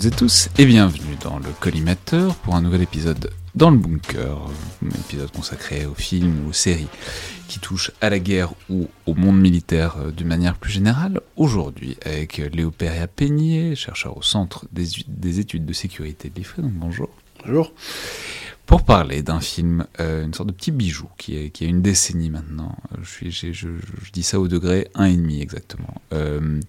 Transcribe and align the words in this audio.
toutes 0.00 0.12
et 0.12 0.16
tous 0.16 0.48
et 0.56 0.64
bienvenue 0.64 1.16
dans 1.22 1.38
le 1.38 1.50
collimateur 1.60 2.34
pour 2.36 2.54
un 2.54 2.62
nouvel 2.62 2.80
épisode 2.80 3.30
dans 3.54 3.70
le 3.70 3.76
bunker, 3.76 4.38
un 4.82 5.00
épisode 5.00 5.30
consacré 5.30 5.84
aux 5.84 5.94
films 5.94 6.46
ou 6.46 6.50
aux 6.50 6.52
séries 6.54 6.88
qui 7.48 7.58
touchent 7.58 7.90
à 8.00 8.08
la 8.08 8.18
guerre 8.18 8.54
ou 8.70 8.88
au 9.04 9.14
monde 9.14 9.38
militaire 9.38 9.96
euh, 9.98 10.10
d'une 10.10 10.28
manière 10.28 10.56
plus 10.56 10.72
générale. 10.72 11.20
Aujourd'hui 11.36 11.98
avec 12.02 12.38
Léo 12.38 12.70
Peria 12.70 13.08
Peigné, 13.08 13.74
chercheur 13.74 14.16
au 14.16 14.22
Centre 14.22 14.64
des, 14.72 15.38
études 15.38 15.66
de 15.66 15.72
sécurité 15.74 16.30
de 16.30 16.36
l'IFRE, 16.36 16.62
donc 16.62 16.72
bonjour. 16.72 17.10
Bonjour. 17.44 17.74
Pour 18.64 18.84
parler 18.84 19.22
d'un 19.22 19.40
film, 19.40 19.84
euh, 19.98 20.24
une 20.24 20.32
sorte 20.32 20.48
de 20.48 20.54
petit 20.54 20.70
bijou 20.70 21.08
qui, 21.18 21.36
est, 21.36 21.50
qui 21.50 21.64
a 21.64 21.68
une 21.68 21.82
décennie 21.82 22.30
maintenant, 22.30 22.74
je, 23.02 23.28
suis, 23.28 23.52
je, 23.52 23.68
dis 24.14 24.22
ça 24.22 24.40
au 24.40 24.48
degré 24.48 24.88
1,5 24.94 25.42
exactement. 25.42 26.00
Euh, 26.14 26.60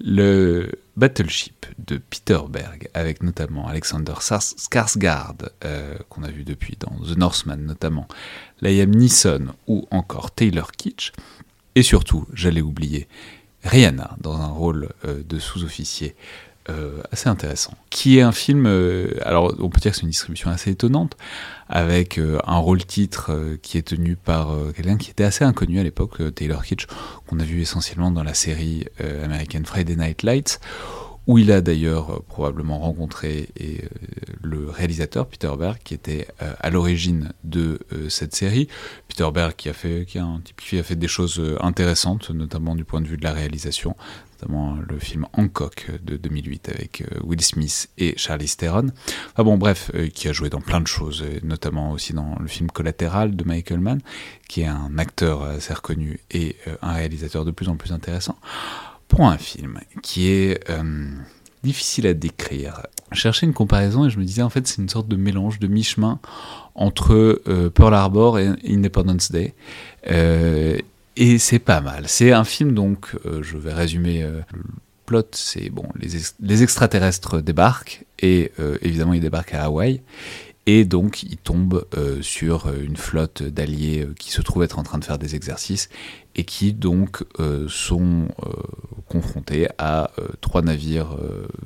le 0.00 0.70
Battleship 0.96 1.66
de 1.78 1.96
Peter 1.96 2.38
Berg, 2.48 2.88
avec 2.94 3.22
notamment 3.22 3.66
Alexander 3.66 4.14
Skarsgård, 4.20 5.48
euh, 5.64 5.96
qu'on 6.08 6.22
a 6.22 6.30
vu 6.30 6.44
depuis 6.44 6.76
dans 6.78 6.94
The 7.04 7.16
Northman 7.16 7.64
notamment, 7.64 8.06
Liam 8.60 8.90
Neeson 8.90 9.54
ou 9.66 9.86
encore 9.90 10.32
Taylor 10.32 10.72
Kitsch, 10.72 11.12
et 11.74 11.82
surtout, 11.82 12.26
j'allais 12.34 12.60
oublier, 12.60 13.08
Rihanna 13.64 14.16
dans 14.20 14.36
un 14.36 14.48
rôle 14.48 14.90
euh, 15.04 15.22
de 15.22 15.38
sous-officier 15.38 16.14
euh, 16.68 17.02
assez 17.10 17.28
intéressant, 17.28 17.74
qui 17.90 18.18
est 18.18 18.22
un 18.22 18.30
film, 18.30 18.66
euh, 18.66 19.08
alors 19.24 19.52
on 19.58 19.68
peut 19.68 19.80
dire 19.80 19.90
que 19.90 19.96
c'est 19.96 20.04
une 20.04 20.10
distribution 20.10 20.48
assez 20.48 20.70
étonnante, 20.70 21.16
avec 21.68 22.18
euh, 22.18 22.38
un 22.46 22.58
rôle-titre 22.58 23.56
qui 23.62 23.78
est 23.78 23.82
tenu 23.82 24.14
par 24.14 24.56
quelqu'un 24.76 24.96
qui 24.96 25.10
était 25.10 25.24
assez 25.24 25.44
inconnu 25.44 25.80
à 25.80 25.82
l'époque, 25.82 26.34
Taylor 26.34 26.62
Kitsch, 26.62 26.86
qu'on 27.26 27.40
a 27.40 27.44
vu 27.44 27.62
essentiellement 27.62 28.12
dans 28.12 28.22
la 28.22 28.34
série 28.34 28.86
American 29.24 29.62
Friday 29.64 29.96
Night 29.96 30.22
Lights, 30.22 30.60
où 31.26 31.38
il 31.38 31.52
a 31.52 31.60
d'ailleurs 31.60 32.22
probablement 32.24 32.78
rencontré 32.78 33.48
et, 33.56 33.82
le 34.42 34.68
réalisateur 34.68 35.26
Peter 35.26 35.50
Berg, 35.56 35.78
qui 35.84 35.94
était 35.94 36.26
à 36.38 36.68
l'origine 36.68 37.32
de 37.44 37.78
cette 38.08 38.34
série. 38.34 38.66
Peter 39.08 39.28
Berg 39.32 39.54
qui 39.56 39.68
a 39.68 39.72
fait, 39.72 40.04
qui, 40.04 40.18
a 40.18 40.24
un 40.24 40.40
type 40.40 40.60
qui 40.60 40.78
a 40.78 40.82
fait 40.82 40.96
des 40.96 41.08
choses 41.08 41.40
intéressantes, 41.60 42.30
notamment 42.30 42.74
du 42.74 42.84
point 42.84 43.00
de 43.00 43.06
vue 43.06 43.16
de 43.16 43.24
la 43.24 43.32
réalisation, 43.32 43.94
notamment 44.42 44.76
le 44.88 44.98
film 44.98 45.26
Hancock 45.34 45.90
de 46.02 46.16
2008 46.16 46.68
avec 46.68 47.02
euh, 47.02 47.20
Will 47.22 47.40
Smith 47.40 47.88
et 47.98 48.14
Charlie 48.16 48.52
Theron. 48.56 48.88
Ah 49.36 49.44
bon, 49.44 49.56
bref, 49.56 49.90
euh, 49.94 50.08
qui 50.08 50.28
a 50.28 50.32
joué 50.32 50.50
dans 50.50 50.60
plein 50.60 50.80
de 50.80 50.86
choses, 50.86 51.24
notamment 51.42 51.92
aussi 51.92 52.12
dans 52.12 52.36
le 52.40 52.48
film 52.48 52.70
Collatéral 52.70 53.36
de 53.36 53.44
Michael 53.44 53.80
Mann, 53.80 54.00
qui 54.48 54.62
est 54.62 54.66
un 54.66 54.98
acteur 54.98 55.42
assez 55.42 55.72
reconnu 55.72 56.20
et 56.30 56.56
euh, 56.66 56.76
un 56.82 56.92
réalisateur 56.92 57.44
de 57.44 57.50
plus 57.50 57.68
en 57.68 57.76
plus 57.76 57.92
intéressant. 57.92 58.36
Pour 59.16 59.26
un 59.26 59.38
film 59.38 59.78
qui 60.02 60.28
est 60.28 60.60
difficile 61.62 62.06
à 62.06 62.14
décrire. 62.14 62.86
Cherchais 63.12 63.46
une 63.46 63.52
comparaison 63.52 64.06
et 64.06 64.10
je 64.10 64.18
me 64.18 64.24
disais 64.24 64.42
en 64.42 64.48
fait 64.48 64.66
c'est 64.66 64.80
une 64.80 64.88
sorte 64.88 65.06
de 65.06 65.16
mélange 65.16 65.58
de 65.58 65.66
mi-chemin 65.66 66.18
entre 66.74 67.42
Pearl 67.74 67.94
Harbor 67.94 68.38
et 68.38 68.48
Independence 68.66 69.30
Day. 69.30 69.54
Et 71.16 71.38
c'est 71.38 71.58
pas 71.58 71.80
mal. 71.80 72.04
C'est 72.06 72.32
un 72.32 72.44
film, 72.44 72.72
donc, 72.72 73.14
euh, 73.26 73.42
je 73.42 73.58
vais 73.58 73.72
résumer 73.72 74.22
euh, 74.22 74.40
le 74.54 74.62
plot, 75.04 75.26
c'est, 75.32 75.68
bon, 75.68 75.84
les, 75.98 76.62
extraterrestres 76.62 77.42
débarquent, 77.42 78.04
et 78.18 78.52
euh, 78.60 78.78
évidemment, 78.80 79.12
ils 79.12 79.20
débarquent 79.20 79.54
à 79.54 79.64
Hawaï, 79.64 80.00
et 80.64 80.84
donc 80.84 81.24
ils 81.24 81.36
tombent 81.36 81.84
sur 82.20 82.72
une 82.72 82.96
flotte 82.96 83.42
d'alliés 83.42 84.06
qui 84.16 84.30
se 84.30 84.40
trouve 84.42 84.62
être 84.62 84.78
en 84.78 84.84
train 84.84 84.98
de 84.98 85.04
faire 85.04 85.18
des 85.18 85.34
exercices, 85.34 85.88
et 86.34 86.44
qui 86.44 86.72
donc 86.72 87.24
sont 87.68 88.28
confrontés 89.08 89.68
à 89.78 90.10
trois 90.40 90.62
navires 90.62 91.16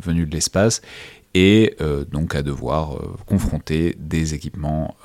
venus 0.00 0.28
de 0.28 0.34
l'espace, 0.34 0.82
et 1.34 1.76
donc 2.10 2.34
à 2.34 2.42
devoir 2.42 2.98
confronter 3.26 3.96
des 3.98 4.34
équipements 4.34 4.96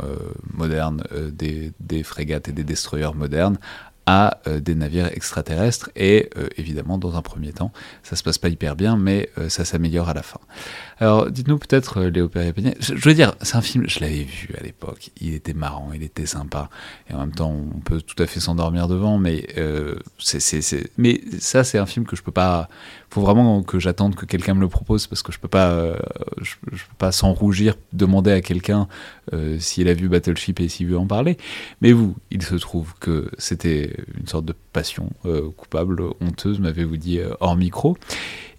modernes, 0.53 1.03
des, 1.31 2.03
frégates 2.03 2.49
et 2.49 2.53
des 2.53 2.63
destroyers 2.63 3.13
modernes 3.13 3.57
à 4.05 4.39
euh, 4.47 4.59
des 4.59 4.75
navires 4.75 5.07
extraterrestres 5.07 5.89
et 5.95 6.29
euh, 6.37 6.47
évidemment 6.57 6.97
dans 6.97 7.15
un 7.15 7.21
premier 7.21 7.53
temps 7.53 7.71
ça 8.03 8.15
se 8.15 8.23
passe 8.23 8.37
pas 8.37 8.49
hyper 8.49 8.75
bien 8.75 8.97
mais 8.97 9.29
euh, 9.37 9.49
ça 9.49 9.65
s'améliore 9.65 10.09
à 10.09 10.13
la 10.13 10.23
fin. 10.23 10.39
Alors 11.01 11.29
dites-nous 11.29 11.57
peut-être 11.57 12.03
Léo 12.03 12.29
Perrier 12.29 12.53
je, 12.79 12.93
veux 12.93 13.13
dire 13.13 13.33
c'est 13.41 13.55
un 13.55 13.61
film 13.61 13.85
je 13.87 13.99
l'avais 13.99 14.23
vu 14.23 14.49
à 14.57 14.63
l'époque 14.63 15.09
il 15.19 15.33
était 15.33 15.53
marrant 15.53 15.89
il 15.93 16.03
était 16.03 16.27
sympa 16.27 16.69
et 17.09 17.13
en 17.15 17.19
même 17.19 17.33
temps 17.33 17.51
on 17.51 17.79
peut 17.79 18.01
tout 18.01 18.21
à 18.21 18.27
fait 18.27 18.39
s'endormir 18.39 18.87
devant 18.87 19.17
mais 19.17 19.47
c'est 20.19 20.89
mais 20.97 21.19
ça 21.39 21.63
c'est 21.63 21.79
un 21.79 21.87
film 21.87 22.05
que 22.05 22.15
je 22.15 22.21
peux 22.21 22.31
pas 22.31 22.69
faut 23.11 23.21
vraiment 23.21 23.61
que 23.61 23.77
j'attende 23.77 24.15
que 24.15 24.25
quelqu'un 24.25 24.53
me 24.53 24.61
le 24.61 24.69
propose 24.69 25.05
parce 25.07 25.21
que 25.21 25.33
je 25.33 25.39
peux 25.39 25.49
pas, 25.49 25.71
euh, 25.71 25.97
je, 26.41 26.55
peux 26.61 26.95
pas 26.97 27.11
sans 27.11 27.33
rougir 27.33 27.75
demander 27.91 28.31
à 28.31 28.41
quelqu'un 28.41 28.87
euh, 29.33 29.59
s'il 29.59 29.89
a 29.89 29.93
vu 29.93 30.07
Battleship 30.07 30.61
et 30.61 30.69
s'il 30.69 30.87
veut 30.87 30.97
en 30.97 31.05
parler. 31.05 31.37
Mais 31.81 31.91
vous, 31.91 32.15
il 32.31 32.41
se 32.41 32.55
trouve 32.55 32.93
que 33.01 33.29
c'était 33.37 33.97
une 34.17 34.27
sorte 34.27 34.45
de 34.45 34.55
passion 34.71 35.09
euh, 35.25 35.49
coupable, 35.57 36.01
honteuse, 36.21 36.59
m'avez-vous 36.59 36.97
dit 36.97 37.19
hors 37.41 37.57
micro, 37.57 37.97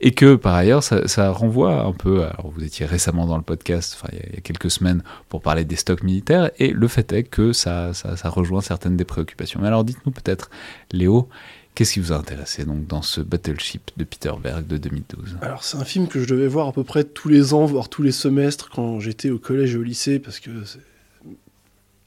et 0.02 0.10
que 0.12 0.34
par 0.34 0.54
ailleurs 0.54 0.82
ça, 0.82 1.30
renvoie 1.30 1.84
un 1.84 1.92
peu. 1.92 2.24
Alors 2.24 2.50
vous 2.54 2.62
étiez 2.62 2.84
récemment 2.84 3.26
dans 3.26 3.36
le 3.36 3.42
podcast, 3.42 3.96
enfin 3.96 4.12
il 4.12 4.34
y, 4.34 4.38
a 4.38 4.40
quelques 4.40 4.70
semaines 4.70 5.02
pour 5.28 5.40
parler 5.40 5.64
des 5.64 5.76
stocks 5.76 6.02
militaires, 6.02 6.50
et 6.58 6.70
le 6.70 6.88
fait 6.88 7.12
est 7.12 7.22
que 7.22 7.52
ça, 7.52 7.94
ça, 7.94 8.28
rejoint 8.28 8.60
certaines 8.60 8.96
des 8.96 9.04
préoccupations. 9.04 9.60
Mais 9.60 9.68
alors 9.68 9.84
dites-nous 9.84 10.12
peut-être, 10.12 10.50
Léo 10.90 11.28
Qu'est-ce 11.74 11.94
qui 11.94 12.00
vous 12.00 12.12
a 12.12 12.16
intéressé 12.16 12.66
donc 12.66 12.86
dans 12.86 13.00
ce 13.00 13.22
Battleship 13.22 13.92
de 13.96 14.04
Peter 14.04 14.32
Berg 14.42 14.66
de 14.66 14.76
2012 14.76 15.38
Alors 15.40 15.64
c'est 15.64 15.78
un 15.78 15.84
film 15.84 16.06
que 16.06 16.20
je 16.20 16.28
devais 16.28 16.46
voir 16.46 16.68
à 16.68 16.72
peu 16.72 16.84
près 16.84 17.02
tous 17.02 17.30
les 17.30 17.54
ans, 17.54 17.64
voire 17.64 17.88
tous 17.88 18.02
les 18.02 18.12
semestres 18.12 18.68
quand 18.68 19.00
j'étais 19.00 19.30
au 19.30 19.38
collège 19.38 19.74
et 19.74 19.78
au 19.78 19.82
lycée, 19.82 20.18
parce 20.18 20.38
que 20.38 20.50
c'est 20.66 20.80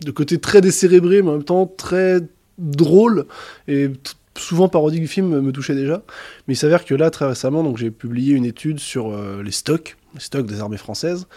de 0.05 0.11
côté 0.11 0.37
très 0.37 0.61
décérébré, 0.61 1.23
mais 1.23 1.29
en 1.29 1.33
même 1.33 1.43
temps 1.43 1.65
très 1.65 2.19
drôle 2.59 3.25
et 3.67 3.89
souvent 4.37 4.67
parodique 4.67 5.01
du 5.01 5.07
film 5.07 5.39
me 5.39 5.51
touchait 5.51 5.75
déjà. 5.75 6.03
Mais 6.47 6.53
il 6.53 6.57
s'avère 6.57 6.85
que 6.85 6.95
là 6.95 7.09
très 7.09 7.25
récemment, 7.25 7.75
j'ai 7.75 7.91
publié 7.91 8.35
une 8.35 8.45
étude 8.45 8.79
sur 8.79 9.11
euh, 9.11 9.41
les 9.43 9.51
stocks 9.51 9.97
stock 10.19 10.45
des 10.45 10.61
armées 10.61 10.77
françaises. 10.77 11.27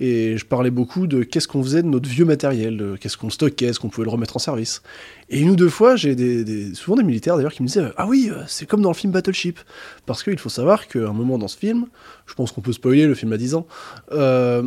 Et 0.00 0.36
je 0.36 0.44
parlais 0.44 0.70
beaucoup 0.70 1.06
de 1.06 1.22
qu'est-ce 1.22 1.48
qu'on 1.48 1.62
faisait 1.62 1.82
de 1.82 1.88
notre 1.88 2.08
vieux 2.08 2.24
matériel, 2.24 2.96
qu'est-ce 3.00 3.16
qu'on 3.16 3.30
stockait, 3.30 3.66
est-ce 3.66 3.80
qu'on 3.80 3.88
pouvait 3.88 4.04
le 4.04 4.10
remettre 4.10 4.36
en 4.36 4.40
service. 4.40 4.82
Et 5.30 5.40
une 5.40 5.50
ou 5.50 5.56
deux 5.56 5.68
fois, 5.68 5.96
j'ai 5.96 6.74
souvent 6.74 6.96
des 6.96 7.04
militaires 7.04 7.36
d'ailleurs 7.36 7.52
qui 7.52 7.62
me 7.62 7.68
disaient 7.68 7.92
Ah 7.96 8.06
oui, 8.06 8.30
euh, 8.30 8.42
c'est 8.46 8.66
comme 8.66 8.82
dans 8.82 8.90
le 8.90 8.94
film 8.94 9.12
Battleship. 9.12 9.60
Parce 10.06 10.22
qu'il 10.22 10.38
faut 10.38 10.48
savoir 10.48 10.88
qu'à 10.88 11.08
un 11.08 11.12
moment 11.12 11.38
dans 11.38 11.48
ce 11.48 11.56
film, 11.56 11.86
je 12.26 12.34
pense 12.34 12.52
qu'on 12.52 12.60
peut 12.60 12.72
spoiler, 12.72 13.06
le 13.06 13.14
film 13.14 13.32
a 13.32 13.36
10 13.36 13.54
ans, 13.54 13.66
euh, 14.12 14.62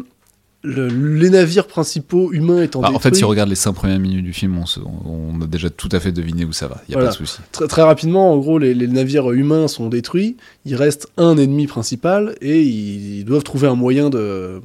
les 0.67 1.29
navires 1.29 1.67
principaux 1.67 2.31
humains 2.33 2.61
étant 2.61 2.81
bah, 2.81 2.91
En 2.93 2.99
fait, 2.99 3.15
si 3.15 3.23
on 3.23 3.27
regarde 3.27 3.49
les 3.49 3.55
5 3.55 3.73
premières 3.73 3.99
minutes 3.99 4.23
du 4.23 4.33
film, 4.33 4.61
on, 5.05 5.41
a 5.41 5.45
déjà 5.45 5.69
tout 5.69 5.89
à 5.91 5.99
fait 5.99 6.11
deviné 6.11 6.45
où 6.45 6.53
ça 6.53 6.67
va. 6.67 6.81
Il 6.87 6.95
n'y 6.95 7.01
a 7.01 7.05
pas 7.05 7.11
de 7.11 7.15
souci. 7.15 7.39
Très, 7.51 7.67
très, 7.67 7.81
rapidement, 7.81 8.31
en 8.31 8.37
gros, 8.37 8.59
les, 8.59 8.75
navires 8.87 9.31
humains 9.31 9.67
sont 9.67 9.89
détruits. 9.89 10.37
Il 10.65 10.75
reste 10.75 11.07
un 11.17 11.37
ennemi 11.37 11.67
principal 11.67 12.35
et 12.41 12.61
ils, 12.61 13.23
doivent 13.23 13.43
trouver 13.43 13.67
un 13.67 13.75
moyen 13.75 14.09
de 14.09 14.61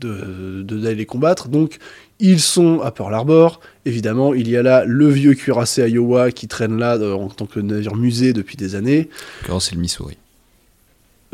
d'aller 0.00 0.94
les 0.94 1.06
combattre. 1.06 1.48
Donc, 1.48 1.78
ils 2.20 2.40
sont 2.40 2.80
à 2.80 2.90
Pearl 2.90 3.14
Harbor. 3.14 3.60
Évidemment, 3.84 4.34
il 4.34 4.48
y 4.48 4.56
a 4.56 4.62
là 4.62 4.84
le 4.86 5.08
vieux 5.08 5.34
cuirassé 5.34 5.88
Iowa 5.88 6.30
qui 6.32 6.48
traîne 6.48 6.78
là 6.78 6.96
euh, 6.96 7.14
en 7.14 7.28
tant 7.28 7.46
que 7.46 7.60
navire 7.60 7.96
musée 7.96 8.32
depuis 8.32 8.56
des 8.56 8.74
années. 8.74 9.08
c'est 9.58 9.74
le 9.74 9.80
Missouri. 9.80 10.16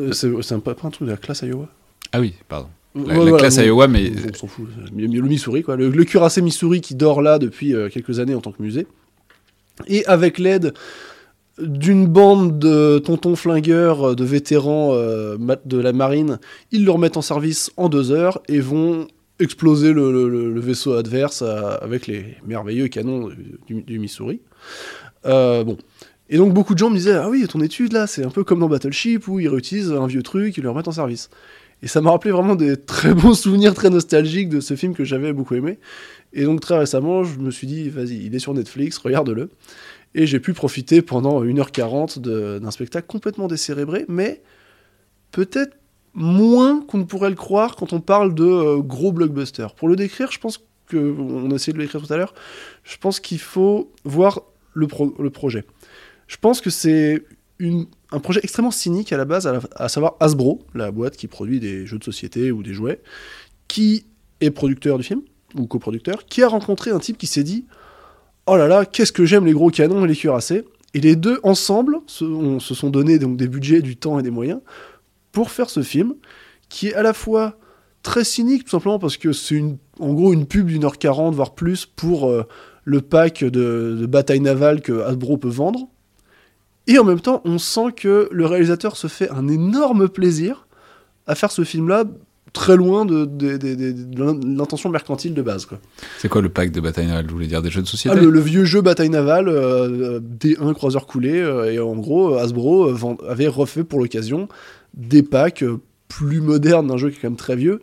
Euh, 0.01 0.13
c'est 0.13 0.53
un, 0.53 0.61
pas 0.61 0.73
un 0.83 0.91
truc 0.91 1.07
de 1.07 1.13
la 1.13 1.17
classe 1.17 1.43
Iowa? 1.43 1.69
Ah 2.13 2.21
oui, 2.21 2.35
pardon. 2.49 2.69
La, 3.05 3.33
classe 3.33 3.57
Iowa, 3.57 3.89
mais. 3.89 4.13
On 4.33 4.35
s'en 4.35 4.47
fout. 4.47 4.67
Le, 4.97 5.07
Missouri, 5.23 5.63
quoi. 5.63 5.77
Le, 5.77 5.91
cuirassé 6.05 6.41
Missouri 6.41 6.81
qui 6.81 6.95
dort 6.95 7.23
là 7.23 7.39
depuis 7.39 7.75
euh, 7.75 7.89
quelques 7.89 8.19
années 8.21 8.35
en 8.35 8.41
tant 8.41 8.53
que 8.53 8.63
musée. 8.63 8.87
Et 9.87 10.05
avec 10.07 10.39
l'aide 10.39 10.73
d'une 11.59 12.07
bande 12.07 12.59
de 12.59 12.99
tontons 12.99 13.37
flingueurs, 13.37 14.11
euh, 14.11 14.15
de 14.15 14.25
vétérans 14.25 14.93
euh, 14.95 15.37
de 15.65 15.79
la 15.79 15.93
marine, 15.93 16.39
ils 16.73 16.85
le 16.85 16.91
remettent 16.91 17.17
en 17.17 17.23
service 17.23 17.71
en 17.77 17.89
deux 17.89 18.13
heures 18.13 18.41
et 18.49 18.61
vont 18.61 19.09
exploser 19.39 19.93
le, 19.93 20.59
vaisseau 20.61 20.95
adverse 20.95 21.43
avec 21.43 22.07
les 22.07 22.37
merveilleux 22.47 22.89
canons 22.89 23.29
du, 23.69 23.99
Missouri. 23.99 24.41
bon. 25.25 25.77
Et 26.29 26.39
donc 26.39 26.55
beaucoup 26.55 26.73
de 26.73 26.79
gens 26.79 26.89
me 26.89 26.97
disaient 26.97 27.13
Ah 27.13 27.29
oui, 27.29 27.47
ton 27.47 27.61
étude 27.61 27.93
là, 27.93 28.07
c'est 28.07 28.25
un 28.25 28.31
peu 28.31 28.45
comme 28.45 28.61
dans 28.61 28.69
Battleship 28.69 29.29
où 29.29 29.39
ils 29.39 29.49
réutilisent 29.49 29.93
un 29.93 30.07
vieux 30.07 30.23
truc, 30.23 30.57
ils 30.57 30.63
le 30.63 30.71
remettent 30.71 30.89
en 30.89 30.93
service. 30.93 31.29
Et 31.83 31.89
ça 31.89 32.01
m'a 32.01 32.11
rappelé 32.11 32.33
vraiment 32.33 32.57
des 32.57 32.77
très 32.77 33.15
bons 33.15 33.35
souvenirs 33.35 33.75
très 33.75 33.91
nostalgiques 33.91 34.49
de 34.49 34.61
ce 34.61 34.77
film 34.77 34.95
que 34.95 35.05
j'avais 35.05 35.33
beaucoup 35.33 35.55
aimé. 35.55 35.79
Et 36.33 36.45
donc 36.45 36.61
très 36.61 36.79
récemment, 36.79 37.25
je 37.25 37.39
me 37.39 37.51
suis 37.51 37.67
dit, 37.67 37.89
vas-y, 37.89 38.25
il 38.27 38.35
est 38.35 38.39
sur 38.39 38.55
Netflix, 38.55 38.99
regarde-le. 38.99 39.51
Et 40.15 40.27
j'ai 40.27 40.41
pu 40.41 40.55
profiter 40.55 41.03
pendant 41.03 41.45
1h40 41.45 42.21
d'un 42.21 42.71
spectacle 42.71 43.07
complètement 43.07 43.49
décérébré, 43.49 44.07
mais 44.09 44.43
peut-être 45.33 45.77
moins 46.15 46.81
qu'on 46.81 46.99
ne 46.99 47.05
pourrait 47.05 47.29
le 47.29 47.37
croire 47.37 47.77
quand 47.77 47.93
on 47.93 48.01
parle 48.01 48.35
de 48.35 48.45
euh, 48.45 48.79
gros 48.79 49.13
blockbusters. 49.13 49.75
Pour 49.75 49.89
le 49.89 49.97
décrire, 49.97 50.33
je 50.33 50.39
pense 50.39 50.65
que, 50.87 50.97
on 50.97 51.51
a 51.51 51.55
essayé 51.55 51.75
de 51.75 51.79
l'écrire 51.79 52.01
tout 52.01 52.13
à 52.13 52.17
l'heure, 52.17 52.33
je 52.85 52.97
pense 52.97 53.21
qu'il 53.21 53.39
faut 53.39 53.93
voir 54.05 54.41
le, 54.73 54.87
le 55.19 55.31
projet. 55.31 55.65
Je 56.27 56.39
pense 56.39 56.63
que 56.63 56.71
c'est 56.71 57.23
un 57.61 58.19
projet 58.21 58.41
extrêmement 58.43 58.71
cynique 58.71 59.13
à 59.13 59.17
la 59.17 59.25
base, 59.25 59.47
à, 59.77 59.89
savoir 59.89 60.17
Hasbro, 60.21 60.63
la 60.75 60.91
boîte 60.91 61.17
qui 61.17 61.27
produit 61.27 61.59
des 61.61 61.87
jeux 61.87 61.99
de 61.99 62.05
société 62.05 62.53
ou 62.53 62.63
des 62.63 62.75
jouets, 62.75 63.01
qui 63.69 64.07
est 64.41 64.51
producteur 64.51 64.99
du 64.99 65.05
film, 65.05 65.23
ou 65.55 65.67
coproducteur, 65.67 66.27
qui 66.27 66.43
a 66.43 66.49
rencontré 66.49 66.91
un 66.91 66.99
type 66.99 67.17
qui 67.17 67.27
s'est 67.27 67.43
dit 67.45 67.67
Oh 68.47 68.57
là 68.57 68.69
là, 68.69 68.85
qu'est-ce 68.85 69.13
que 69.13 69.25
j'aime 69.25 69.47
les 69.47 69.53
gros 69.53 69.71
canons 69.71 70.05
et 70.05 70.09
les 70.09 70.15
cuirassés 70.15 70.65
Et 70.95 71.01
les 71.01 71.17
deux, 71.17 71.41
ensemble, 71.43 71.99
se, 72.07 72.25
on- 72.25 72.61
se 72.61 72.75
sont 72.75 72.91
donné 72.91 73.19
donc, 73.19 73.37
des 73.37 73.49
budgets, 73.49 73.81
du 73.83 73.97
temps 73.97 74.19
et 74.19 74.23
des 74.23 74.31
moyens 74.31 74.61
pour 75.33 75.51
faire 75.51 75.69
ce 75.71 75.83
film, 75.83 76.15
qui 76.69 76.89
est 76.89 76.95
à 76.95 77.03
la 77.03 77.13
fois 77.13 77.59
très 78.03 78.25
cynique, 78.25 78.65
tout 78.65 78.71
simplement 78.71 78.99
parce 78.99 79.17
que 79.17 79.33
c'est 79.33 79.55
une, 79.55 79.79
en 79.99 80.13
gros 80.15 80.33
une 80.33 80.47
pub 80.47 80.67
d'une 80.67 80.85
heure 80.85 80.99
quarante, 80.99 81.35
voire 81.35 81.55
plus, 81.55 81.87
pour 81.87 82.29
euh, 82.29 82.45
le 82.85 83.01
pack 83.01 83.43
de, 83.45 83.97
de 84.01 84.07
bataille 84.07 84.41
navale 84.41 84.81
que 84.81 85.01
Hasbro 85.03 85.39
peut 85.39 85.49
vendre. 85.49 85.89
Et 86.87 86.99
en 86.99 87.05
même 87.05 87.21
temps, 87.21 87.43
on 87.45 87.59
sent 87.59 87.93
que 87.97 88.29
le 88.31 88.47
réalisateur 88.47 88.97
se 88.97 89.07
fait 89.09 89.29
un 89.31 89.49
énorme 89.49 90.09
plaisir 90.09 90.67
à 91.27 91.35
faire 91.35 91.51
ce 91.51 91.65
film-là, 91.65 92.05
très 92.53 92.77
loin 92.77 93.05
de, 93.05 93.25
de- 93.27 93.57
de- 93.59 93.75
de- 93.75 93.93
de 93.93 94.57
l'intention 94.57 94.89
mercantile 94.89 95.35
de 95.35 95.43
base. 95.43 95.67
C'est 96.19 96.29
quoi 96.29 96.41
le 96.41 96.49
pack 96.49 96.71
de 96.73 96.81
bataille 96.81 97.07
navale? 97.07 97.27
Vous 97.27 97.35
voulez 97.35 97.49
dire 97.49 97.61
des 97.61 97.71
jeux 97.71 97.83
de 97.83 97.87
Ah, 97.87 97.91
société 97.91 98.17
le, 98.21 98.31
le 98.31 98.41
vieux 98.41 98.65
jeu 98.65 98.81
bataille 98.81 99.11
navale, 99.11 99.49
euh, 99.49 100.21
D1 100.21 100.73
croiseur 100.75 101.07
coulé, 101.07 101.39
euh, 101.41 101.71
et 101.73 101.79
en 101.81 101.97
gros, 101.97 102.35
Hasbro 102.35 102.89
euh, 102.89 102.97
avait 103.29 103.49
refait 103.49 103.85
pour 103.85 103.99
l'occasion 103.99 104.49
des 104.95 105.23
packs 105.23 105.65
euh, 105.65 105.81
plus 106.09 106.41
modernes 106.41 106.87
d'un 106.87 106.97
jeu 106.97 107.11
qui 107.11 107.17
est 107.17 107.21
quand 107.23 107.29
même 107.31 107.37
très 107.37 107.57
vieux. 107.57 107.83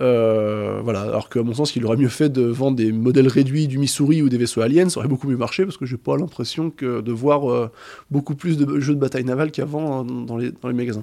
Euh, 0.00 0.80
voilà, 0.82 1.02
alors 1.02 1.28
qu'à 1.28 1.42
mon 1.42 1.52
sens, 1.52 1.76
il 1.76 1.84
aurait 1.84 1.96
mieux 1.98 2.08
fait 2.08 2.30
de 2.30 2.42
vendre 2.42 2.76
des 2.76 2.92
modèles 2.92 3.28
réduits 3.28 3.68
du 3.68 3.78
Missouri 3.78 4.22
ou 4.22 4.28
des 4.28 4.38
vaisseaux 4.38 4.62
aliens, 4.62 4.88
ça 4.88 5.00
aurait 5.00 5.08
beaucoup 5.08 5.28
mieux 5.28 5.36
marché 5.36 5.64
parce 5.64 5.76
que 5.76 5.84
j'ai 5.84 5.98
pas 5.98 6.16
l'impression 6.16 6.70
que 6.70 7.00
de 7.02 7.12
voir 7.12 7.50
euh, 7.50 7.70
beaucoup 8.10 8.34
plus 8.34 8.56
de 8.56 8.80
jeux 8.80 8.94
de 8.94 9.00
bataille 9.00 9.24
navale 9.24 9.50
qu'avant 9.50 10.00
hein, 10.00 10.04
dans, 10.04 10.38
les, 10.38 10.50
dans 10.50 10.68
les 10.68 10.74
magasins. 10.74 11.02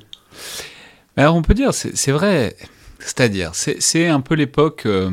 Alors 1.18 1.36
on 1.36 1.42
peut 1.42 1.54
dire, 1.54 1.74
c'est 1.74 2.12
vrai. 2.12 2.56
C'est-à-dire, 3.00 3.52
c'est 3.54 4.08
un 4.08 4.22
peu 4.22 4.36
l'époque. 4.36 4.84
euh, 4.86 5.12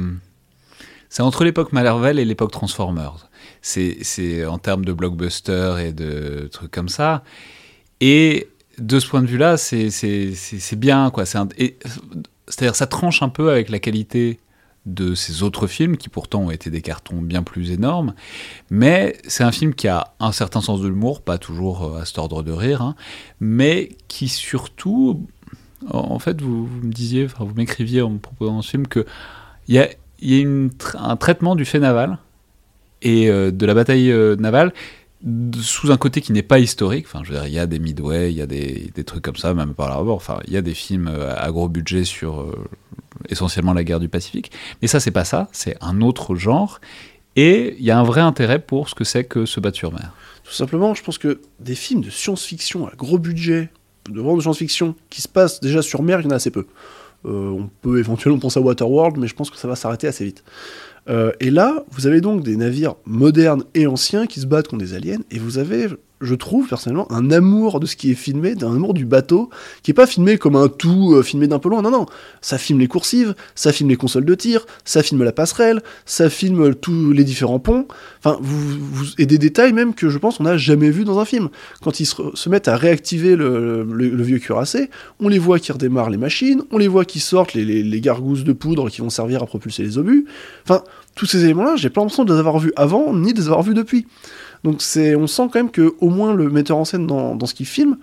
c'est 1.08 1.22
entre 1.22 1.44
l'époque 1.44 1.72
Marvel 1.72 2.18
et 2.18 2.24
l'époque 2.24 2.50
Transformers. 2.50 3.28
C'est 3.62 4.44
en 4.44 4.58
termes 4.58 4.84
de 4.84 4.92
blockbuster 4.92 5.74
et 5.80 5.92
de 5.92 6.48
trucs 6.50 6.70
comme 6.70 6.88
ça. 6.88 7.22
Et 8.00 8.48
de 8.78 9.00
ce 9.00 9.08
point 9.08 9.22
de 9.22 9.26
vue-là, 9.26 9.56
c'est 9.56 10.76
bien. 10.76 11.10
quoi. 11.10 11.24
C'est-à-dire, 12.48 12.76
ça 12.76 12.86
tranche 12.86 13.22
un 13.22 13.28
peu 13.28 13.50
avec 13.50 13.68
la 13.68 13.78
qualité 13.78 14.38
de 14.84 15.16
ces 15.16 15.42
autres 15.42 15.66
films 15.66 15.96
qui 15.96 16.08
pourtant 16.08 16.42
ont 16.42 16.50
été 16.50 16.70
des 16.70 16.80
cartons 16.80 17.20
bien 17.20 17.42
plus 17.42 17.72
énormes. 17.72 18.14
Mais 18.70 19.16
c'est 19.26 19.42
un 19.42 19.50
film 19.50 19.74
qui 19.74 19.88
a 19.88 20.14
un 20.20 20.30
certain 20.30 20.60
sens 20.60 20.80
de 20.80 20.86
l'humour, 20.86 21.22
pas 21.22 21.38
toujours 21.38 21.84
euh, 21.84 22.00
à 22.00 22.04
cet 22.04 22.18
ordre 22.18 22.42
de 22.44 22.52
rire, 22.52 22.82
hein, 22.82 22.94
mais 23.40 23.90
qui 24.06 24.28
surtout 24.28 25.26
en 25.90 26.18
fait, 26.18 26.40
vous, 26.40 26.68
me 26.82 26.90
disiez, 26.90 27.26
vous 27.26 27.54
m'écriviez 27.54 28.02
en 28.02 28.10
me 28.10 28.18
proposant 28.18 28.62
ce 28.62 28.70
film 28.70 28.86
que 28.86 29.04
il 29.68 29.74
y 29.74 29.78
a, 29.78 29.88
un 30.98 31.16
traitement 31.16 31.56
du 31.56 31.64
fait 31.64 31.78
naval 31.78 32.18
et 33.02 33.28
euh, 33.28 33.50
de 33.50 33.66
la 33.66 33.74
bataille 33.74 34.10
euh, 34.10 34.36
navale 34.36 34.72
sous 35.60 35.90
un 35.90 35.96
côté 35.96 36.20
qui 36.20 36.32
n'est 36.32 36.42
pas 36.42 36.58
historique. 36.58 37.06
Enfin, 37.06 37.22
je 37.24 37.32
veux 37.32 37.38
dire, 37.38 37.46
il 37.46 37.52
y 37.52 37.58
a 37.58 37.66
des 37.66 37.78
Midway, 37.78 38.32
il 38.32 38.36
y 38.36 38.42
a 38.42 38.46
des, 38.46 38.92
trucs 39.04 39.22
comme 39.22 39.36
ça, 39.36 39.54
même 39.54 39.74
par 39.74 39.88
là 39.88 39.98
Enfin, 40.12 40.38
il 40.46 40.52
y 40.52 40.56
a 40.56 40.62
des 40.62 40.74
films 40.74 41.08
euh, 41.08 41.34
à 41.36 41.50
gros 41.50 41.68
budget 41.68 42.04
sur 42.04 42.40
euh, 42.40 42.54
essentiellement 43.28 43.72
la 43.72 43.84
guerre 43.84 44.00
du 44.00 44.08
Pacifique. 44.08 44.52
Mais 44.82 44.88
ça, 44.88 45.00
c'est 45.00 45.10
pas 45.10 45.24
ça. 45.24 45.48
C'est 45.52 45.76
un 45.80 46.00
autre 46.00 46.36
genre. 46.36 46.80
Et 47.34 47.76
il 47.78 47.84
y 47.84 47.90
a 47.90 47.98
un 47.98 48.04
vrai 48.04 48.20
intérêt 48.20 48.58
pour 48.58 48.88
ce 48.88 48.94
que 48.94 49.04
c'est 49.04 49.24
que 49.24 49.46
se 49.46 49.60
battre 49.60 49.76
sur 49.76 49.92
mer. 49.92 50.12
Tout 50.44 50.52
simplement, 50.52 50.94
je 50.94 51.02
pense 51.02 51.18
que 51.18 51.40
des 51.60 51.74
films 51.74 52.02
de 52.02 52.10
science-fiction 52.10 52.86
à 52.86 52.92
gros 52.96 53.18
budget, 53.18 53.70
de 54.08 54.20
vraiment 54.20 54.36
de 54.36 54.42
science-fiction, 54.42 54.94
qui 55.10 55.20
se 55.20 55.28
passent 55.28 55.60
déjà 55.60 55.82
sur 55.82 56.02
mer, 56.02 56.20
il 56.20 56.24
y 56.24 56.26
en 56.28 56.30
a 56.30 56.36
assez 56.36 56.50
peu. 56.50 56.66
Euh, 57.26 57.50
on 57.50 57.68
peut 57.82 57.98
éventuellement 57.98 58.38
penser 58.38 58.60
à 58.60 58.62
Waterworld, 58.62 59.18
mais 59.18 59.26
je 59.26 59.34
pense 59.34 59.50
que 59.50 59.56
ça 59.56 59.66
va 59.66 59.76
s'arrêter 59.76 60.06
assez 60.06 60.24
vite. 60.24 60.44
Euh, 61.08 61.32
et 61.40 61.50
là, 61.50 61.84
vous 61.90 62.06
avez 62.06 62.20
donc 62.20 62.42
des 62.42 62.56
navires 62.56 62.96
modernes 63.04 63.64
et 63.74 63.86
anciens 63.86 64.26
qui 64.26 64.40
se 64.40 64.46
battent 64.46 64.68
contre 64.68 64.84
des 64.84 64.94
aliens, 64.94 65.20
et 65.30 65.38
vous 65.38 65.58
avez, 65.58 65.88
je 66.20 66.34
trouve 66.34 66.68
personnellement, 66.68 67.10
un 67.12 67.30
amour 67.30 67.78
de 67.80 67.86
ce 67.86 67.96
qui 67.96 68.10
est 68.10 68.14
filmé, 68.14 68.54
d'un 68.54 68.74
amour 68.74 68.94
du 68.94 69.04
bateau, 69.04 69.50
qui 69.82 69.90
est 69.90 69.94
pas 69.94 70.06
filmé 70.06 70.38
comme 70.38 70.56
un 70.56 70.68
tout 70.68 71.14
euh, 71.14 71.22
filmé 71.22 71.46
d'un 71.46 71.58
peu 71.58 71.68
loin. 71.68 71.82
Non, 71.82 71.90
non, 71.90 72.06
ça 72.40 72.58
filme 72.58 72.80
les 72.80 72.88
coursives, 72.88 73.34
ça 73.54 73.72
filme 73.72 73.90
les 73.90 73.96
consoles 73.96 74.24
de 74.24 74.34
tir, 74.34 74.64
ça 74.84 75.02
filme 75.02 75.22
la 75.24 75.32
passerelle, 75.32 75.82
ça 76.06 76.30
filme 76.30 76.74
tous 76.74 77.12
les 77.12 77.24
différents 77.24 77.58
ponts. 77.58 77.86
Enfin, 78.18 78.38
vous, 78.40 79.06
et 79.18 79.26
des 79.26 79.38
détails 79.38 79.72
même 79.72 79.94
que 79.94 80.08
je 80.08 80.18
pense 80.18 80.40
on 80.40 80.44
n'a 80.44 80.56
jamais 80.56 80.90
vu 80.90 81.04
dans 81.04 81.18
un 81.18 81.24
film. 81.24 81.48
Quand 81.82 82.00
ils 82.00 82.06
se, 82.06 82.48
mettent 82.48 82.68
à 82.68 82.76
réactiver 82.76 83.36
le, 83.36 83.84
vieux 84.22 84.38
cuirassé, 84.38 84.90
on 85.20 85.28
les 85.28 85.38
voit 85.38 85.58
qui 85.58 85.72
redémarrent 85.72 86.10
les 86.10 86.16
machines, 86.16 86.62
on 86.70 86.78
les 86.78 86.88
voit 86.88 87.04
qui 87.04 87.20
sortent 87.20 87.54
les, 87.54 87.64
les, 87.64 87.82
les 87.82 88.00
gargousses 88.00 88.44
de 88.44 88.52
poudre 88.52 88.88
qui 88.88 89.00
vont 89.00 89.10
servir 89.10 89.42
à 89.42 89.46
propulser 89.46 89.82
les 89.82 89.98
obus. 89.98 90.26
Enfin, 90.64 90.82
tous 91.16 91.26
ces 91.26 91.44
éléments-là, 91.44 91.74
j'ai 91.76 91.90
pas 91.90 92.00
l'impression 92.00 92.24
de 92.24 92.32
les 92.32 92.38
avoir 92.38 92.58
vus 92.58 92.72
avant, 92.76 93.12
ni 93.12 93.32
de 93.32 93.40
les 93.40 93.46
avoir 93.46 93.62
vus 93.62 93.74
depuis. 93.74 94.06
Donc 94.62 94.82
c'est, 94.82 95.16
on 95.16 95.26
sent 95.26 95.48
quand 95.52 95.56
même 95.58 95.70
que 95.70 95.94
au 96.00 96.10
moins 96.10 96.34
le 96.34 96.50
metteur 96.50 96.76
en 96.76 96.84
scène 96.84 97.06
dans, 97.06 97.44
ce 97.44 97.54
qu'il 97.54 97.66
filme 97.66 97.96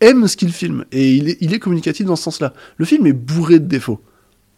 aime 0.00 0.28
ce 0.28 0.36
qu'il 0.36 0.52
filme 0.52 0.84
et 0.92 1.14
il 1.14 1.28
est, 1.28 1.38
il 1.40 1.52
est 1.52 1.58
communicatif 1.58 2.06
dans 2.06 2.16
ce 2.16 2.22
sens-là. 2.24 2.52
Le 2.76 2.84
film 2.84 3.06
est 3.06 3.12
bourré 3.12 3.58
de 3.58 3.66
défauts, 3.66 4.00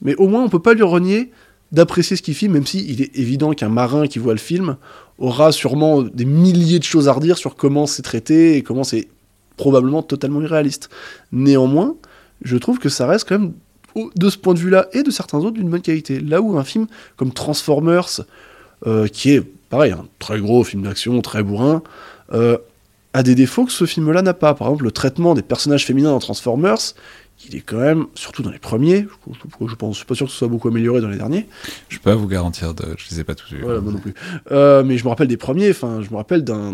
mais 0.03 0.15
au 0.17 0.29
moins 0.29 0.43
on 0.43 0.49
peut 0.49 0.63
pas 0.63 0.75
lui 0.75 0.83
renier 0.83 1.31
d'apprécier 1.71 2.17
ce 2.17 2.23
qu'il 2.23 2.35
filme, 2.35 2.53
même 2.53 2.67
si 2.67 2.85
il 2.89 3.01
est 3.01 3.17
évident 3.19 3.53
qu'un 3.53 3.71
marin 3.71 4.07
qui 4.07 4.19
voit 4.19 4.35
le 4.35 4.39
film 4.39 4.77
aura 5.19 5.53
sûrement 5.53 6.03
des 6.03 6.25
milliers 6.25 6.79
de 6.79 6.85
choses 6.85 7.09
à 7.09 7.13
redire 7.13 7.39
sur 7.39 7.55
comment 7.57 7.87
c'est 7.87 8.03
traité 8.03 8.57
et 8.57 8.63
comment 8.63 8.85
c'est 8.85 9.09
probablement 9.57 10.03
totalement 10.03 10.43
irréaliste. 10.43 10.91
Néanmoins, 11.31 11.95
je 12.43 12.57
trouve 12.57 12.79
que 12.79 12.89
ça 12.89 13.07
reste 13.07 13.29
quand 13.29 13.39
même, 13.39 13.53
de 14.17 14.31
ce 14.31 14.39
point 14.39 14.55
de 14.55 14.59
vue-là 14.59 14.89
et 14.93 15.03
de 15.03 15.11
certains 15.11 15.39
autres, 15.39 15.53
d'une 15.53 15.69
bonne 15.71 15.81
qualité. 15.83 16.21
Là 16.21 16.41
où 16.41 16.59
un 16.59 16.65
film 16.65 16.87
comme 17.17 17.33
Transformers, 17.33 18.21
euh, 18.87 19.07
qui 19.09 19.31
est 19.33 19.43
pareil, 19.71 19.93
un 19.93 20.07
très 20.19 20.41
gros 20.41 20.65
film 20.65 20.83
d'action, 20.83 21.21
très 21.23 21.43
bourrin, 21.43 21.83
euh, 22.33 22.59
a 23.15 23.23
des 23.23 23.35
défauts 23.35 23.65
que 23.67 23.73
ce 23.73 23.85
film-là 23.85 24.23
n'a 24.23 24.35
pas. 24.35 24.55
Par 24.55 24.69
exemple, 24.69 24.85
le 24.85 24.91
traitement 24.91 25.35
des 25.35 25.43
personnages 25.43 25.85
féminins 25.87 26.11
dans 26.11 26.19
Transformers, 26.19 26.79
il 27.47 27.57
est 27.57 27.61
quand 27.61 27.79
même, 27.79 28.07
surtout 28.15 28.43
dans 28.43 28.51
les 28.51 28.59
premiers, 28.59 29.07
je, 29.31 29.67
je, 29.67 29.75
pense, 29.75 29.95
je 29.95 29.97
suis 29.99 30.07
pas 30.07 30.15
sûr 30.15 30.27
que 30.27 30.33
ce 30.33 30.39
soit 30.39 30.49
beaucoup 30.49 30.69
amélioré 30.69 31.01
dans 31.01 31.09
les 31.09 31.17
derniers, 31.17 31.47
Je 31.89 31.99
peux 31.99 32.11
pas 32.11 32.15
vous 32.15 32.29
garantir 32.29 32.73
de. 32.73 32.85
Je 32.97 33.11
les 33.11 33.21
ai 33.21 33.25
pas 33.25 33.35
tous 33.35 33.53
vus. 33.53 33.63
voilà, 33.63 33.81
moi 33.81 33.93
non 33.93 33.99
plus. 33.99 34.15
Euh, 34.53 34.83
mais 34.85 34.97
je 34.97 35.05
me 35.05 35.09
rappelle 35.09 35.29
des 35.29 35.37
premiers, 35.37 35.71
enfin, 35.71 36.01
je 36.03 36.11
me 36.11 36.17
rappelle 36.17 36.45
d'un- 36.45 36.73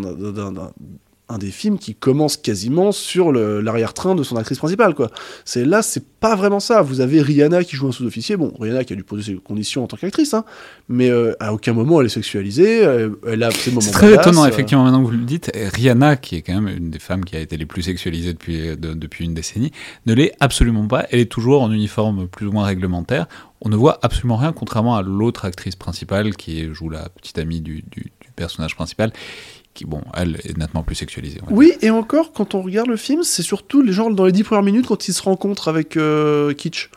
un 1.29 1.37
des 1.37 1.51
films 1.51 1.77
qui 1.77 1.93
commence 1.95 2.37
quasiment 2.37 2.91
sur 2.91 3.31
l'arrière-train 3.31 4.15
de 4.15 4.23
son 4.23 4.35
actrice 4.35 4.57
principale, 4.57 4.95
quoi. 4.95 5.11
C'est 5.45 5.63
là, 5.63 5.81
c'est 5.83 6.03
pas 6.19 6.35
vraiment 6.35 6.59
ça. 6.59 6.81
Vous 6.81 7.01
avez 7.01 7.21
Rihanna 7.21 7.63
qui 7.63 7.75
joue 7.75 7.87
un 7.87 7.91
sous-officier, 7.91 8.35
bon, 8.35 8.51
Rihanna 8.59 8.83
qui 8.83 8.93
a 8.93 8.95
dû 8.95 9.03
poser 9.03 9.23
ses 9.33 9.35
conditions 9.35 9.83
en 9.83 9.87
tant 9.87 9.95
qu'actrice, 9.97 10.33
hein, 10.33 10.43
mais 10.89 11.09
euh, 11.09 11.33
à 11.39 11.53
aucun 11.53 11.73
moment 11.73 11.99
elle 12.01 12.07
est 12.07 12.09
sexualisée, 12.09 12.79
elle, 13.27 13.43
a 13.43 13.51
ses 13.51 13.69
moments 13.69 13.81
C'est 13.81 13.91
très 13.91 14.13
étonnant, 14.15 14.43
euh, 14.43 14.47
effectivement, 14.47 14.83
maintenant 14.83 15.01
que 15.01 15.05
vous 15.05 15.11
le 15.17 15.23
dites. 15.23 15.51
Rihanna, 15.55 16.15
qui 16.17 16.35
est 16.35 16.41
quand 16.41 16.59
même 16.59 16.67
une 16.75 16.89
des 16.89 16.99
femmes 16.99 17.23
qui 17.23 17.35
a 17.35 17.39
été 17.39 17.57
les 17.57 17.65
plus 17.65 17.83
sexualisées 17.83 18.33
depuis, 18.33 18.75
de- 18.75 18.93
depuis 18.93 19.25
une 19.25 19.33
décennie, 19.35 19.71
ne 20.07 20.13
l'est 20.13 20.33
absolument 20.39 20.87
pas. 20.87 21.05
Elle 21.11 21.19
est 21.19 21.31
toujours 21.31 21.61
en 21.61 21.71
uniforme 21.71 22.27
plus 22.27 22.47
ou 22.47 22.51
moins 22.51 22.65
réglementaire. 22.65 23.27
On 23.61 23.69
ne 23.69 23.75
voit 23.75 23.99
absolument 24.01 24.37
rien, 24.37 24.51
contrairement 24.53 24.95
à 24.95 25.01
l'autre 25.03 25.45
actrice 25.45 25.75
principale 25.75 26.35
qui 26.35 26.73
joue 26.73 26.89
la 26.89 27.09
petite 27.09 27.37
amie 27.37 27.61
du, 27.61 27.83
du- 27.91 28.11
du 28.21 28.31
personnage 28.35 28.75
principal, 28.75 29.11
qui, 29.79 29.85
bon, 29.85 30.01
elle 30.15 30.35
est 30.43 30.57
nettement 30.57 30.83
plus 30.83 30.95
sexualisée. 30.95 31.39
Oui, 31.49 31.73
et 31.81 31.89
encore, 31.89 32.31
quand 32.33 32.53
on 32.55 32.61
regarde 32.61 32.87
le 32.89 32.97
film, 32.97 33.23
c'est 33.23 33.41
surtout 33.43 33.81
les 33.81 33.93
gens 33.93 34.09
dans 34.09 34.25
les 34.25 34.31
dix 34.31 34.43
premières 34.43 34.63
minutes 34.63 34.87
quand 34.87 35.07
ils 35.07 35.13
se 35.13 35.21
rencontrent 35.21 35.67
avec 35.67 35.95
euh, 35.97 36.53
Kitsch. 36.53 36.89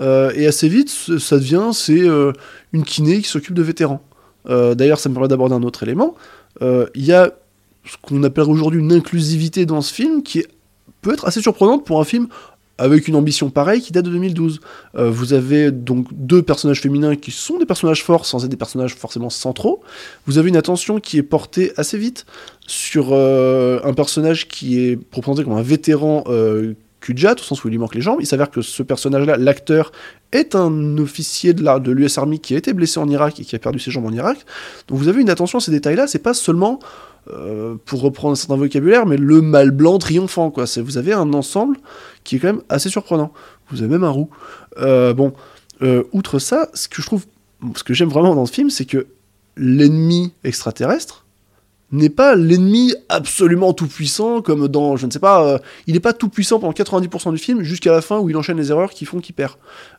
Euh, 0.00 0.30
et 0.36 0.46
assez 0.46 0.68
vite, 0.68 0.90
ça 1.18 1.38
devient, 1.38 1.70
c'est 1.72 2.00
euh, 2.00 2.32
une 2.72 2.84
kiné 2.84 3.20
qui 3.20 3.28
s'occupe 3.28 3.54
de 3.54 3.62
vétérans. 3.62 4.00
Euh, 4.48 4.74
D'ailleurs, 4.76 5.00
ça 5.00 5.08
me 5.08 5.14
permet 5.14 5.28
d'aborder 5.28 5.54
un 5.56 5.62
autre 5.62 5.82
élément. 5.82 6.14
Il 6.60 7.04
y 7.04 7.12
a 7.12 7.32
ce 7.84 7.96
qu'on 8.02 8.22
appelle 8.22 8.44
aujourd'hui 8.44 8.80
une 8.80 8.92
inclusivité 8.92 9.66
dans 9.66 9.80
ce 9.80 9.92
film 9.94 10.22
qui 10.22 10.40
est- 10.40 10.48
peut 11.02 11.12
être 11.12 11.26
assez 11.26 11.40
surprenante 11.40 11.84
pour 11.86 12.00
un 12.00 12.04
film 12.04 12.28
avec 12.78 13.08
une 13.08 13.16
ambition 13.16 13.50
pareille 13.50 13.80
qui 13.80 13.92
date 13.92 14.04
de 14.04 14.10
2012. 14.10 14.60
Euh, 14.96 15.10
vous 15.10 15.32
avez 15.32 15.70
donc 15.70 16.06
deux 16.12 16.42
personnages 16.42 16.80
féminins 16.80 17.16
qui 17.16 17.32
sont 17.32 17.58
des 17.58 17.66
personnages 17.66 18.04
forts 18.04 18.24
sans 18.24 18.44
être 18.44 18.50
des 18.50 18.56
personnages 18.56 18.94
forcément 18.94 19.30
centraux. 19.30 19.82
Vous 20.26 20.38
avez 20.38 20.48
une 20.48 20.56
attention 20.56 21.00
qui 21.00 21.18
est 21.18 21.22
portée 21.22 21.72
assez 21.76 21.98
vite 21.98 22.24
sur 22.66 23.08
euh, 23.12 23.80
un 23.84 23.92
personnage 23.92 24.48
qui 24.48 24.80
est 24.80 24.98
représenté 25.12 25.44
comme 25.44 25.54
un 25.58 25.62
vétéran 25.62 26.24
euh, 26.28 26.74
Kujat, 27.00 27.34
au 27.34 27.42
sens 27.42 27.62
où 27.62 27.68
il 27.68 27.72
lui 27.72 27.78
manque 27.78 27.94
les 27.94 28.00
jambes. 28.00 28.18
Il 28.20 28.26
s'avère 28.26 28.50
que 28.50 28.62
ce 28.62 28.82
personnage-là, 28.82 29.36
l'acteur, 29.36 29.92
est 30.32 30.54
un 30.54 30.98
officier 30.98 31.54
de 31.54 31.90
l'US 31.90 32.18
Army 32.18 32.38
qui 32.40 32.54
a 32.54 32.58
été 32.58 32.72
blessé 32.72 32.98
en 32.98 33.08
Irak 33.08 33.40
et 33.40 33.44
qui 33.44 33.56
a 33.56 33.58
perdu 33.58 33.78
ses 33.78 33.90
jambes 33.90 34.06
en 34.06 34.12
Irak. 34.12 34.38
Donc 34.88 34.98
vous 34.98 35.08
avez 35.08 35.20
une 35.22 35.30
attention 35.30 35.58
à 35.58 35.60
ces 35.60 35.70
détails-là. 35.70 36.06
C'est 36.06 36.18
pas 36.18 36.34
seulement, 36.34 36.80
euh, 37.30 37.76
pour 37.84 38.00
reprendre 38.00 38.32
un 38.32 38.36
certain 38.36 38.56
vocabulaire, 38.56 39.06
mais 39.06 39.16
le 39.16 39.40
mâle 39.40 39.70
blanc 39.70 39.98
triomphant. 39.98 40.50
Quoi. 40.50 40.64
Vous 40.78 40.98
avez 40.98 41.12
un 41.12 41.32
ensemble 41.32 41.78
qui 42.24 42.36
est 42.36 42.38
quand 42.38 42.48
même 42.48 42.62
assez 42.68 42.88
surprenant. 42.88 43.32
Vous 43.70 43.82
avez 43.82 43.90
même 43.90 44.04
un 44.04 44.10
roux. 44.10 44.30
Euh, 44.78 45.12
bon, 45.14 45.32
euh, 45.82 46.04
outre 46.12 46.38
ça, 46.38 46.68
ce 46.74 46.88
que 46.88 47.02
je 47.02 47.06
trouve, 47.06 47.26
ce 47.74 47.84
que 47.84 47.94
j'aime 47.94 48.08
vraiment 48.08 48.34
dans 48.34 48.46
ce 48.46 48.52
film, 48.52 48.70
c'est 48.70 48.84
que 48.84 49.06
l'ennemi 49.56 50.32
extraterrestre, 50.44 51.26
n'est 51.90 52.10
pas 52.10 52.34
l'ennemi 52.34 52.94
absolument 53.08 53.72
tout 53.72 53.86
puissant 53.86 54.42
comme 54.42 54.68
dans 54.68 54.96
je 54.96 55.06
ne 55.06 55.10
sais 55.10 55.18
pas 55.18 55.46
euh, 55.46 55.58
il 55.86 55.94
n'est 55.94 56.00
pas 56.00 56.12
tout 56.12 56.28
puissant 56.28 56.58
pendant 56.58 56.72
90% 56.72 57.32
du 57.32 57.38
film 57.38 57.62
jusqu'à 57.62 57.92
la 57.92 58.02
fin 58.02 58.18
où 58.18 58.28
il 58.28 58.36
enchaîne 58.36 58.58
les 58.58 58.70
erreurs 58.70 58.90
qui 58.90 59.06
font 59.06 59.20
qu'il 59.20 59.34
perd. 59.34 59.54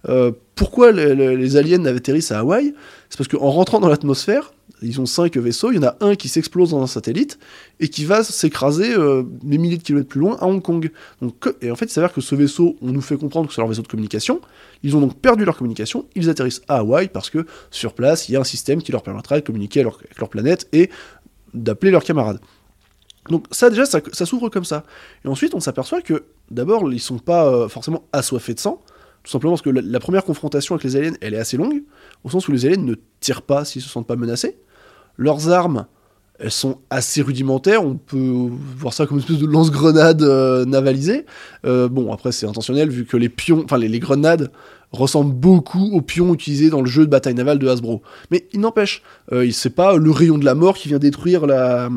Euh, 0.08 0.32
pourquoi 0.54 0.92
les, 0.92 1.56
aliens 1.56 1.84
atterrissent 1.86 2.32
à 2.32 2.40
Hawaï? 2.40 2.74
C'est 3.10 3.18
parce 3.18 3.28
qu'en 3.28 3.50
rentrant 3.50 3.80
dans 3.80 3.88
l'atmosphère 3.88 4.52
ils 4.84 5.02
ont 5.02 5.08
cinq 5.08 5.36
vaisseaux 5.38 5.72
il 5.72 5.78
y 5.78 5.80
en 5.80 5.88
a 5.88 5.98
un 6.02 6.16
qui 6.16 6.30
s'explose 6.30 6.72
dans 6.72 6.82
un 6.82 6.88
satellite 6.88 7.40
et 7.80 7.88
qui 7.88 8.06
va 8.06 8.24
s'écraser 8.24 8.94
euh, 8.94 9.24
des 9.42 9.58
milliers 9.58 9.78
de 9.78 9.84
kilomètres 9.84 10.10
plus 10.10 10.20
loin 10.20 10.38
à 10.40 10.46
Hong 10.46 10.62
Kong. 10.62 10.92
Donc 11.24 11.52
et 11.62 11.72
en 11.72 11.76
fait 11.76 11.86
il 11.86 11.92
s'avère 11.92 12.14
que 12.14 12.22
ce 12.22 12.36
vaisseau 12.36 12.76
on 12.84 12.92
nous 12.92 13.02
fait 13.02 13.18
comprendre 13.18 13.48
que 13.48 13.54
c'est 13.56 13.62
leur 13.62 13.68
vaisseau 13.68 13.82
de 13.82 13.88
communication. 13.88 14.42
Ils 14.84 14.96
ont 14.96 15.02
donc 15.02 15.18
perdu 15.20 15.44
leur 15.44 15.58
communication 15.58 16.06
ils 16.16 16.30
atterrissent 16.30 16.62
à 16.68 16.78
Hawaï 16.78 17.08
parce 17.08 17.32
que 17.32 17.48
sur 17.72 17.94
place 17.94 18.30
il 18.30 18.34
y 18.34 18.36
a 18.36 18.40
un 18.40 18.44
système 18.44 18.84
qui 18.84 18.92
leur 18.92 19.02
permettra 19.02 19.40
de 19.40 19.46
communiquer 19.46 19.80
avec 19.82 20.20
leur 20.20 20.30
planète 20.30 20.68
et 20.72 20.92
d'appeler 21.54 21.92
leurs 21.92 22.04
camarades. 22.04 22.40
Donc 23.30 23.46
ça 23.52 23.70
déjà, 23.70 23.86
ça, 23.86 24.26
s'ouvre 24.26 24.50
comme 24.50 24.66
ça. 24.66 24.84
Et 25.24 25.28
ensuite, 25.28 25.54
on 25.54 25.60
s'aperçoit 25.60 26.02
que 26.02 26.26
d'abord, 26.50 26.92
ils 26.92 27.00
sont 27.00 27.20
pas 27.20 27.48
euh, 27.48 27.68
forcément 27.68 28.04
assoiffés 28.12 28.54
de 28.54 28.60
sang, 28.60 28.82
tout 29.24 29.32
simplement 29.32 29.54
parce 29.54 29.62
que 29.62 29.70
la, 29.70 29.82
la 29.82 30.00
première 30.00 30.24
confrontation 30.24 30.76
avec 30.76 30.84
les 30.84 30.96
aliens, 30.96 31.14
elle 31.22 31.34
est 31.34 31.40
assez 31.40 31.58
longue, 31.58 31.84
au 32.24 32.30
sens 32.30 32.48
où 32.48 32.52
les 32.52 32.66
aliens 32.66 32.82
ne 32.82 32.96
tirent 33.20 33.44
pas 33.44 33.66
s'ils 33.66 33.82
se 33.82 33.90
sentent 33.90 34.08
pas 34.08 34.16
menacés. 34.16 34.58
Leurs 35.18 35.50
armes, 35.50 35.86
elles 36.40 36.52
sont 36.52 36.78
assez 36.90 37.22
rudimentaires, 37.22 37.84
on 37.84 37.96
peut 37.96 38.50
voir 38.78 38.94
ça 38.94 39.06
comme 39.06 39.18
une 39.18 39.24
espèce 39.24 39.40
de 39.40 39.46
lance-grenade 39.46 40.22
euh, 40.22 40.64
navalisée. 40.66 41.26
Euh, 41.66 41.90
bon, 41.90 42.14
après, 42.14 42.32
c'est 42.32 42.48
intentionnel, 42.48 42.90
vu 42.90 43.06
que 43.06 43.18
les 43.18 43.30
pions, 43.30 43.62
enfin 43.66 43.78
les, 43.78 44.00
grenades 44.00 44.52
ressemblent 44.92 45.36
beaucoup 45.36 45.92
aux 45.94 46.02
pions 46.02 46.34
utilisés 46.34 46.70
dans 46.70 46.82
le 46.82 46.88
jeu 46.88 47.06
de 47.06 47.12
bataille 47.12 47.36
navale 47.36 47.60
de 47.60 47.68
Hasbro. 47.68 48.02
Mais 48.32 48.48
il 48.54 48.62
n'empêche, 48.62 49.04
euh, 49.34 49.48
c'est 49.52 49.70
pas 49.70 49.98
le 49.98 50.10
rayon 50.12 50.38
de 50.38 50.46
la 50.46 50.56
mort 50.56 50.76
qui 50.78 50.88
vient 50.88 50.98
détruire 50.98 51.46
la, 51.46 51.90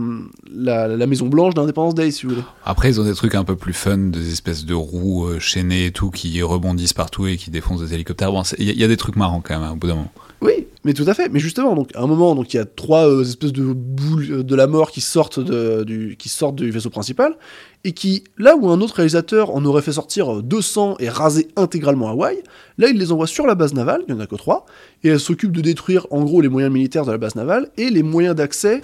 la, 0.52 1.06
Maison 1.06 1.28
Blanche 1.28 1.54
d'Independence 1.54 1.94
Day, 1.94 2.10
si 2.10 2.26
vous 2.26 2.30
voulez. 2.34 2.44
Après, 2.64 2.90
ils 2.90 3.00
ont 3.00 3.04
des 3.04 3.14
trucs 3.14 3.34
un 3.34 3.44
peu 3.44 3.56
plus 3.56 3.72
fun, 3.72 3.96
des 3.96 4.32
espèces 4.32 4.66
de 4.66 4.74
roues 4.74 5.26
euh, 5.26 5.38
chaînées 5.38 5.86
et 5.86 5.92
tout 5.92 6.10
qui 6.10 6.42
rebondissent 6.42 6.92
partout 6.92 7.26
et 7.28 7.36
qui 7.36 7.50
défoncent 7.50 7.80
des 7.80 7.94
hélicoptères. 7.94 8.32
Bon, 8.32 8.42
c'est- 8.44 8.56
il 8.58 8.66
y, 8.66 8.70
a- 8.70 8.72
il 8.72 8.80
y 8.80 8.84
a 8.84 8.88
des 8.88 8.96
trucs 8.96 9.16
marrants 9.16 9.40
quand 9.40 9.54
même, 9.54 9.66
hein, 9.66 9.72
au 9.72 9.76
bout 9.76 9.86
d'un 9.86 9.94
moment. 9.94 10.12
Oui, 10.44 10.66
mais 10.84 10.92
tout 10.92 11.04
à 11.06 11.14
fait. 11.14 11.28
Mais 11.28 11.38
justement, 11.38 11.74
donc 11.76 11.90
à 11.94 12.00
un 12.02 12.06
moment, 12.08 12.34
donc 12.34 12.52
il 12.52 12.56
y 12.56 12.60
a 12.60 12.64
trois 12.64 13.08
euh, 13.08 13.22
espèces 13.22 13.52
de 13.52 13.62
boules 13.62 14.26
euh, 14.30 14.42
de 14.42 14.54
la 14.56 14.66
mort 14.66 14.90
qui 14.90 15.00
sortent 15.00 15.38
de- 15.38 15.84
du 15.84 16.16
qui 16.18 16.28
sortent 16.28 16.56
du 16.56 16.70
vaisseau 16.72 16.90
principal 16.90 17.36
et 17.84 17.92
qui 17.92 18.24
là 18.38 18.56
où 18.56 18.68
un 18.68 18.80
autre 18.80 18.96
réalisateur 18.96 19.54
en 19.54 19.64
aurait 19.64 19.82
fait 19.82 19.92
sortir 19.92 20.38
euh, 20.38 20.42
200 20.42 20.96
et 20.98 21.08
raser 21.08 21.46
intégralement 21.54 22.08
Hawaï, 22.08 22.42
là 22.78 22.88
il 22.88 22.98
les 22.98 23.12
envoie 23.12 23.28
sur 23.28 23.46
la 23.46 23.54
base 23.54 23.72
navale, 23.72 24.02
il 24.08 24.14
n'y 24.14 24.20
en 24.20 24.22
a 24.22 24.26
que 24.26 24.34
trois, 24.34 24.66
et 25.04 25.08
elle 25.10 25.20
s'occupe 25.20 25.52
de 25.52 25.60
détruire 25.60 26.06
en 26.10 26.24
gros 26.24 26.40
les 26.40 26.48
moyens 26.48 26.72
militaires 26.74 27.06
de 27.06 27.12
la 27.12 27.18
base 27.18 27.36
navale 27.36 27.70
et 27.76 27.88
les 27.90 28.02
moyens 28.02 28.34
d'accès 28.34 28.80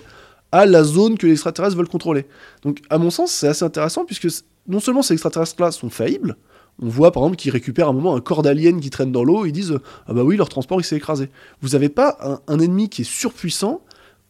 à 0.52 0.64
la 0.64 0.84
zone 0.84 1.18
que 1.18 1.26
les 1.26 1.32
extraterrestres 1.32 1.76
veulent 1.76 1.88
contrôler. 1.88 2.26
Donc 2.62 2.78
à 2.88 2.98
mon 2.98 3.10
sens, 3.10 3.32
c'est 3.32 3.48
assez 3.48 3.64
intéressant 3.64 4.04
puisque 4.04 4.28
non 4.68 4.78
seulement 4.80 5.02
ces 5.02 5.14
extraterrestres-là 5.14 5.72
sont 5.72 5.90
faillibles, 5.90 6.36
on 6.80 6.88
voit 6.88 7.12
par 7.12 7.22
exemple 7.22 7.36
qu'ils 7.36 7.50
récupèrent 7.50 7.88
un 7.88 7.92
moment 7.92 8.14
un 8.14 8.20
corps 8.20 8.42
d'alien 8.42 8.80
qui 8.80 8.90
traîne 8.90 9.12
dans 9.12 9.24
l'eau 9.24 9.46
ils 9.46 9.52
disent 9.52 9.78
ah 10.06 10.12
bah 10.12 10.22
oui 10.22 10.36
leur 10.36 10.48
transport 10.48 10.80
il 10.80 10.84
s'est 10.84 10.96
écrasé. 10.96 11.30
Vous 11.60 11.70
n'avez 11.70 11.88
pas 11.88 12.16
un, 12.20 12.40
un 12.46 12.58
ennemi 12.60 12.88
qui 12.88 13.02
est 13.02 13.10
surpuissant, 13.10 13.80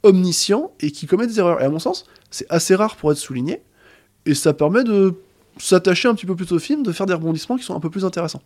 omniscient 0.03 0.73
et 0.81 0.91
qui 0.91 1.07
commet 1.07 1.27
des 1.27 1.39
erreurs. 1.39 1.61
Et 1.61 1.65
à 1.65 1.71
mon 1.71 1.79
sens, 1.79 2.05
c'est 2.31 2.47
assez 2.51 2.75
rare 2.75 2.97
pour 2.97 3.13
être 3.13 3.19
souligné 3.19 3.63
et 4.27 4.35
ça 4.35 4.53
permet 4.53 4.85
de 4.85 5.15
s'attacher 5.59 6.09
un 6.09 6.15
petit 6.15 6.27
peu 6.27 6.37
plus 6.37 6.53
au 6.53 6.59
film, 6.59 6.83
de 6.83 6.93
faire 6.93 7.07
des 7.07 7.15
rebondissements 7.15 7.57
qui 7.57 7.65
sont 7.65 7.75
un 7.75 7.81
peu 7.81 7.91
plus 7.91 8.05
intéressants. 8.05 8.43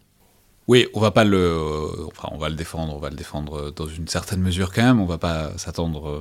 Oui, 0.68 0.86
on 0.94 1.00
va 1.00 1.10
pas 1.10 1.24
le, 1.24 1.58
enfin, 2.06 2.28
on 2.32 2.38
va 2.38 2.48
le 2.48 2.54
défendre, 2.54 2.94
on 2.94 2.98
va 3.00 3.10
le 3.10 3.16
défendre 3.16 3.72
dans 3.72 3.86
une 3.88 4.06
certaine 4.06 4.40
mesure 4.40 4.72
quand 4.72 4.82
même. 4.82 5.00
On 5.00 5.06
va 5.06 5.18
pas 5.18 5.50
s'attendre, 5.56 6.08
euh, 6.08 6.20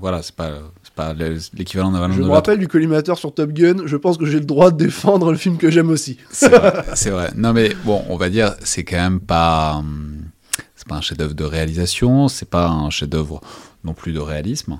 voilà, 0.00 0.22
c'est 0.22 0.34
pas, 0.34 0.50
c'est 0.84 0.94
pas 0.94 1.12
le- 1.12 1.38
l'équivalent 1.54 1.90
d'un 1.90 2.10
Je 2.12 2.22
me 2.22 2.28
rappelle 2.28 2.58
du 2.58 2.68
collimateur 2.68 3.18
sur 3.18 3.34
Top 3.34 3.50
Gun, 3.52 3.78
je 3.86 3.96
pense 3.96 4.16
que 4.16 4.26
j'ai 4.26 4.38
le 4.38 4.44
droit 4.46 4.70
de 4.70 4.76
défendre 4.76 5.32
le 5.32 5.36
film 5.38 5.56
que 5.56 5.70
j'aime 5.70 5.90
aussi. 5.90 6.18
C'est 6.30 6.48
vrai, 6.50 6.84
vrai. 7.10 7.32
Non 7.36 7.52
mais 7.52 7.74
bon, 7.84 8.02
on 8.08 8.16
va 8.16 8.30
dire, 8.30 8.54
c'est 8.62 8.84
quand 8.84 8.96
même 8.96 9.20
pas, 9.20 9.82
c'est 10.76 10.86
pas 10.86 10.94
un 10.96 11.00
chef-d'œuvre 11.00 11.34
de 11.34 11.44
réalisation, 11.44 12.28
c'est 12.28 12.48
pas 12.48 12.68
un 12.68 12.90
chef-d'œuvre 12.90 13.40
non 13.82 13.92
plus 13.92 14.12
de 14.12 14.20
réalisme. 14.20 14.78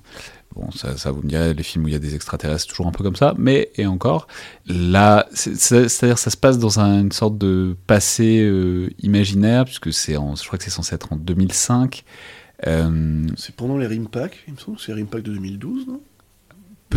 Bon, 0.57 0.71
ça, 0.71 1.11
vous 1.11 1.23
me 1.23 1.29
direz, 1.29 1.53
les 1.53 1.63
films 1.65 1.85
où 1.85 1.89
il 1.89 1.93
y 1.93 1.97
a 1.97 1.99
des 1.99 2.15
extraterrestres, 2.15 2.69
toujours 2.69 2.87
un 2.87 2.93
peu 2.93 3.03
comme 3.03 3.17
ça, 3.17 3.35
mais 3.37 3.71
et 3.75 3.87
encore, 3.87 4.29
là, 4.67 5.27
c'est- 5.33 5.57
c'est- 5.57 5.89
c'est-à-dire 5.89 6.17
ça 6.19 6.31
se 6.31 6.37
passe 6.37 6.59
dans 6.61 6.79
un- 6.79 7.01
une 7.01 7.11
sorte 7.13 7.37
de 7.39 7.77
passé 7.89 8.41
euh, 8.41 8.89
imaginaire, 9.03 9.65
puisque 9.65 9.93
c'est, 9.93 10.13
je 10.15 10.47
crois 10.47 10.57
que 10.59 10.63
c'est 10.65 10.71
censé 10.71 10.95
être 10.95 11.13
en 11.13 11.17
2005. 11.17 12.05
Euh, 12.69 13.27
C'est 13.37 13.57
pendant 13.57 13.77
les 13.79 13.89
Rimpack, 13.89 14.45
il 14.47 14.55
me 14.55 14.59
semble, 14.59 14.79
c'est 14.79 14.93
les 14.93 15.01
Rimpack 15.03 15.23
de 15.25 15.33
2012, 15.33 15.87
non? 15.89 16.01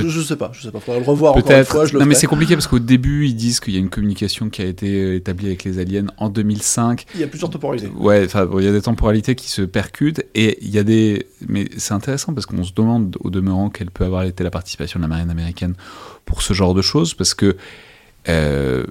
Peut- 0.01 0.09
je, 0.09 0.21
sais 0.21 0.35
pas, 0.35 0.51
je 0.53 0.61
sais 0.61 0.71
pas, 0.71 0.79
faudra 0.79 0.99
le 0.99 1.05
revoir 1.05 1.33
encore 1.35 1.43
une 1.43 1.47
Peut-être. 1.55 1.71
fois, 1.71 1.85
je 1.85 1.93
le 1.93 1.99
Non, 1.99 2.05
mais 2.05 2.15
c'est 2.15 2.27
compliqué 2.27 2.55
parce 2.55 2.67
qu'au 2.67 2.79
début, 2.79 3.25
ils 3.25 3.35
disent 3.35 3.59
qu'il 3.59 3.73
y 3.73 3.77
a 3.77 3.79
une 3.79 3.89
communication 3.89 4.49
qui 4.49 4.61
a 4.61 4.65
été 4.65 5.01
euh, 5.01 5.15
établie 5.15 5.47
avec 5.47 5.63
les 5.63 5.79
aliens 5.79 6.07
en 6.17 6.29
2005. 6.29 7.05
Il 7.15 7.21
y 7.21 7.23
a 7.23 7.27
plusieurs 7.27 7.49
temporalités. 7.49 7.89
Ouais, 7.95 8.23
enfin, 8.25 8.45
bon, 8.45 8.59
il 8.59 8.65
y 8.65 8.67
a 8.67 8.71
des 8.71 8.81
temporalités 8.81 9.35
qui 9.35 9.49
se 9.49 9.61
percutent 9.61 10.23
et 10.35 10.57
il 10.61 10.69
y 10.69 10.79
a 10.79 10.83
des. 10.83 11.27
Mais 11.47 11.69
c'est 11.77 11.93
intéressant 11.93 12.33
parce 12.33 12.45
qu'on 12.45 12.63
se 12.63 12.73
demande 12.73 13.17
au 13.21 13.29
demeurant 13.29 13.69
quelle 13.69 13.91
peut 13.91 14.05
avoir 14.05 14.23
été 14.23 14.43
la 14.43 14.51
participation 14.51 14.99
de 14.99 15.03
la 15.03 15.09
marine 15.09 15.29
américaine 15.29 15.75
pour 16.25 16.41
ce 16.41 16.53
genre 16.53 16.73
de 16.73 16.81
choses 16.81 17.13
parce 17.13 17.33
que. 17.33 17.57
Euh, 18.29 18.83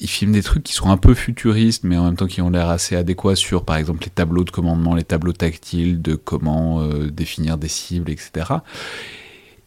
ils 0.00 0.08
filment 0.08 0.32
des 0.32 0.42
trucs 0.42 0.64
qui 0.64 0.72
sont 0.72 0.90
un 0.90 0.96
peu 0.96 1.14
futuristes, 1.14 1.84
mais 1.84 1.96
en 1.96 2.04
même 2.06 2.16
temps 2.16 2.26
qui 2.26 2.42
ont 2.42 2.50
l'air 2.50 2.68
assez 2.68 2.96
adéquats 2.96 3.36
sur, 3.36 3.64
par 3.64 3.76
exemple, 3.76 4.02
les 4.02 4.10
tableaux 4.10 4.42
de 4.42 4.50
commandement, 4.50 4.96
les 4.96 5.04
tableaux 5.04 5.32
tactiles 5.32 6.02
de 6.02 6.16
comment 6.16 6.82
euh, 6.82 7.08
définir 7.08 7.56
des 7.56 7.68
cibles, 7.68 8.10
etc. 8.10 8.46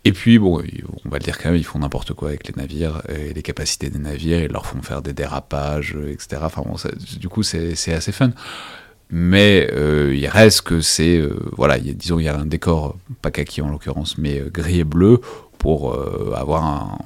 Et 0.08 0.12
puis, 0.14 0.38
bon, 0.38 0.62
on 1.04 1.10
va 1.10 1.18
le 1.18 1.24
dire 1.24 1.38
quand 1.40 1.50
même, 1.50 1.58
ils 1.58 1.64
font 1.66 1.80
n'importe 1.80 2.14
quoi 2.14 2.30
avec 2.30 2.48
les 2.48 2.54
navires 2.56 3.02
et 3.10 3.34
les 3.34 3.42
capacités 3.42 3.90
des 3.90 3.98
navires, 3.98 4.44
ils 4.44 4.52
leur 4.52 4.68
font 4.68 4.82
faire 4.84 5.02
des 5.02 5.14
dérapages, 5.14 5.96
euh, 5.96 6.12
etc. 6.12 6.44
Enfin 6.46 6.62
bon, 6.64 6.76
du 7.20 7.28
coup, 7.28 7.42
c'est 7.42 7.74
assez 7.92 8.12
fun. 8.12 8.30
Mais 9.10 9.70
euh, 9.74 10.16
il 10.16 10.28
reste 10.28 10.62
que 10.62 10.82
c'est, 10.82 11.18
euh, 11.18 11.36
voilà, 11.54 11.80
disons, 11.80 12.20
il 12.20 12.26
y 12.26 12.28
a 12.28 12.38
un 12.38 12.46
décor, 12.46 12.98
pas 13.24 13.32
kaki 13.32 13.62
en 13.62 13.70
l'occurrence, 13.70 14.18
mais 14.20 14.44
gris 14.54 14.80
et 14.80 14.84
bleu, 14.84 15.22
pour 15.58 15.96
avoir 16.36 16.64
un, 16.64 16.98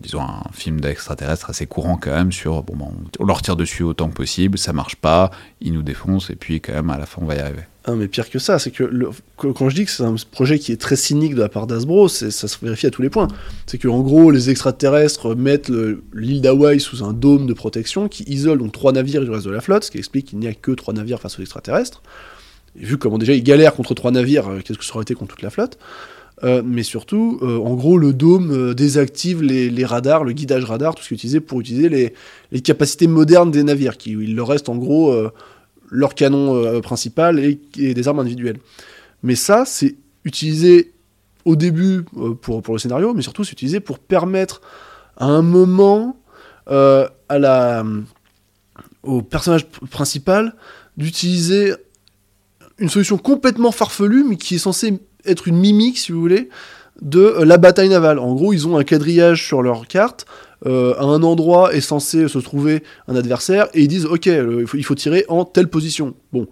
disons, 0.00 0.22
un 0.22 0.42
film 0.52 0.80
d'extraterrestre 0.80 1.50
assez 1.50 1.66
courant 1.66 1.98
quand 1.98 2.12
même 2.12 2.32
sur, 2.32 2.62
bon, 2.62 2.74
ben, 2.76 2.86
on- 2.86 3.22
on 3.22 3.26
leur 3.26 3.42
tire 3.42 3.56
dessus 3.56 3.82
autant 3.82 4.08
que 4.08 4.14
possible, 4.14 4.56
ça 4.56 4.72
marche 4.72 4.96
pas, 4.96 5.30
ils 5.60 5.74
nous 5.74 5.82
défoncent, 5.82 6.30
et 6.30 6.36
puis 6.36 6.62
quand 6.62 6.72
même, 6.72 6.88
à 6.88 6.96
la 6.96 7.04
fin, 7.04 7.20
on 7.22 7.26
va 7.26 7.34
y 7.34 7.40
arriver. 7.40 7.64
Ah, 7.86 7.94
mais 7.94 8.08
pire 8.08 8.30
que 8.30 8.38
ça, 8.38 8.58
c'est 8.58 8.70
que 8.70 8.84
quand 9.36 9.68
je 9.68 9.74
dis 9.74 9.84
que 9.84 9.90
c'est 9.90 10.04
un 10.04 10.14
projet 10.30 10.58
qui 10.58 10.72
est 10.72 10.80
très 10.80 10.96
cynique 10.96 11.34
de 11.34 11.40
la 11.40 11.50
part 11.50 11.66
d'Asbro, 11.66 12.08
ça 12.08 12.30
se 12.30 12.56
vérifie 12.64 12.86
à 12.86 12.90
tous 12.90 13.02
les 13.02 13.10
points. 13.10 13.28
C'est 13.66 13.76
que 13.76 13.88
en 13.88 14.00
gros, 14.00 14.30
les 14.30 14.48
extraterrestres 14.48 15.34
mettent 15.36 15.68
le- 15.68 16.02
l'île 16.14 16.40
d'Hawaï 16.40 16.80
sous 16.80 17.04
un 17.04 17.12
dôme 17.12 17.46
de 17.46 17.52
protection 17.52 18.08
qui 18.08 18.22
isole 18.22 18.58
donc 18.58 18.72
trois 18.72 18.92
navires 18.92 19.22
du 19.22 19.28
reste 19.30 19.44
de 19.44 19.50
la 19.50 19.60
flotte, 19.60 19.84
ce 19.84 19.90
qui 19.90 19.98
explique 19.98 20.28
qu'il 20.28 20.38
n'y 20.38 20.46
a 20.46 20.54
que 20.54 20.70
trois 20.72 20.94
navires 20.94 21.20
face 21.20 21.38
aux 21.38 21.42
extraterrestres. 21.42 22.02
Et 22.80 22.86
vu 22.86 22.96
comment 22.96 23.18
déjà 23.18 23.34
ils 23.34 23.42
galèrent 23.42 23.74
contre 23.74 23.92
trois 23.92 24.10
navires, 24.12 24.48
euh, 24.48 24.60
qu'est-ce 24.64 24.78
que 24.78 24.84
ça 24.84 24.94
aurait 24.94 25.02
été 25.02 25.14
contre 25.14 25.34
toute 25.34 25.42
la 25.42 25.50
flotte 25.50 25.76
Euh, 26.42 26.62
mais 26.64 26.82
surtout, 26.82 27.38
euh, 27.42 27.58
en 27.58 27.74
gros, 27.74 27.96
le 27.96 28.12
dôme 28.12 28.74
désactive 28.74 29.40
les, 29.42 29.84
radars, 29.84 30.24
le 30.24 30.32
guidage 30.32 30.64
radar, 30.64 30.94
tout 30.96 31.02
ce 31.02 31.08
qui 31.08 31.14
est 31.14 31.18
utilisé 31.18 31.40
pour 31.40 31.60
utiliser 31.60 31.88
les, 31.88 32.12
les 32.50 32.60
capacités 32.60 33.06
modernes 33.06 33.50
des 33.52 33.62
navires, 33.62 33.96
qui 33.98 34.10
il 34.12 34.34
leur 34.34 34.48
reste 34.48 34.68
en 34.68 34.74
gros 34.74 35.14
leur 35.90 36.14
canon 36.14 36.56
euh, 36.56 36.80
principal 36.80 37.38
et, 37.38 37.58
des 37.76 38.08
armes 38.08 38.20
individuelles. 38.20 38.58
Mais 39.22 39.34
ça, 39.34 39.64
c'est 39.66 39.96
utilisé 40.24 40.92
au 41.44 41.56
début 41.56 42.04
euh, 42.16 42.34
pour, 42.34 42.62
pour 42.62 42.74
le 42.74 42.78
scénario, 42.78 43.14
mais 43.14 43.22
surtout 43.22 43.44
c'est 43.44 43.52
utilisé 43.52 43.80
pour 43.80 43.98
permettre 43.98 44.60
à 45.16 45.26
un 45.26 45.42
moment 45.42 46.16
euh, 46.70 47.06
à 47.28 47.38
la, 47.38 47.84
au 49.02 49.22
personnage 49.22 49.66
pr- 49.66 49.86
principal 49.88 50.54
d'utiliser 50.96 51.74
une 52.78 52.88
solution 52.88 53.18
complètement 53.18 53.70
farfelue, 53.70 54.24
mais 54.24 54.36
qui 54.36 54.56
est 54.56 54.58
censée 54.58 54.98
être 55.24 55.48
une 55.48 55.56
mimique, 55.56 55.98
si 55.98 56.12
vous 56.12 56.20
voulez, 56.20 56.48
de 57.02 57.42
la 57.42 57.58
bataille 57.58 57.88
navale. 57.88 58.18
En 58.18 58.34
gros, 58.34 58.52
ils 58.52 58.66
ont 58.66 58.76
un 58.78 58.84
quadrillage 58.84 59.46
sur 59.46 59.62
leur 59.62 59.86
carte. 59.86 60.26
Euh, 60.66 60.94
à 60.98 61.04
un 61.04 61.22
endroit 61.22 61.74
est 61.74 61.80
censé 61.80 62.28
se 62.28 62.38
trouver 62.38 62.82
un 63.08 63.16
adversaire 63.16 63.68
et 63.74 63.82
ils 63.82 63.88
disent 63.88 64.06
ok 64.06 64.26
le- 64.26 64.60
il, 64.62 64.66
faut, 64.66 64.76
il 64.78 64.84
faut 64.84 64.94
tirer 64.94 65.24
en 65.28 65.44
telle 65.44 65.68
position. 65.68 66.14
Bon, 66.32 66.46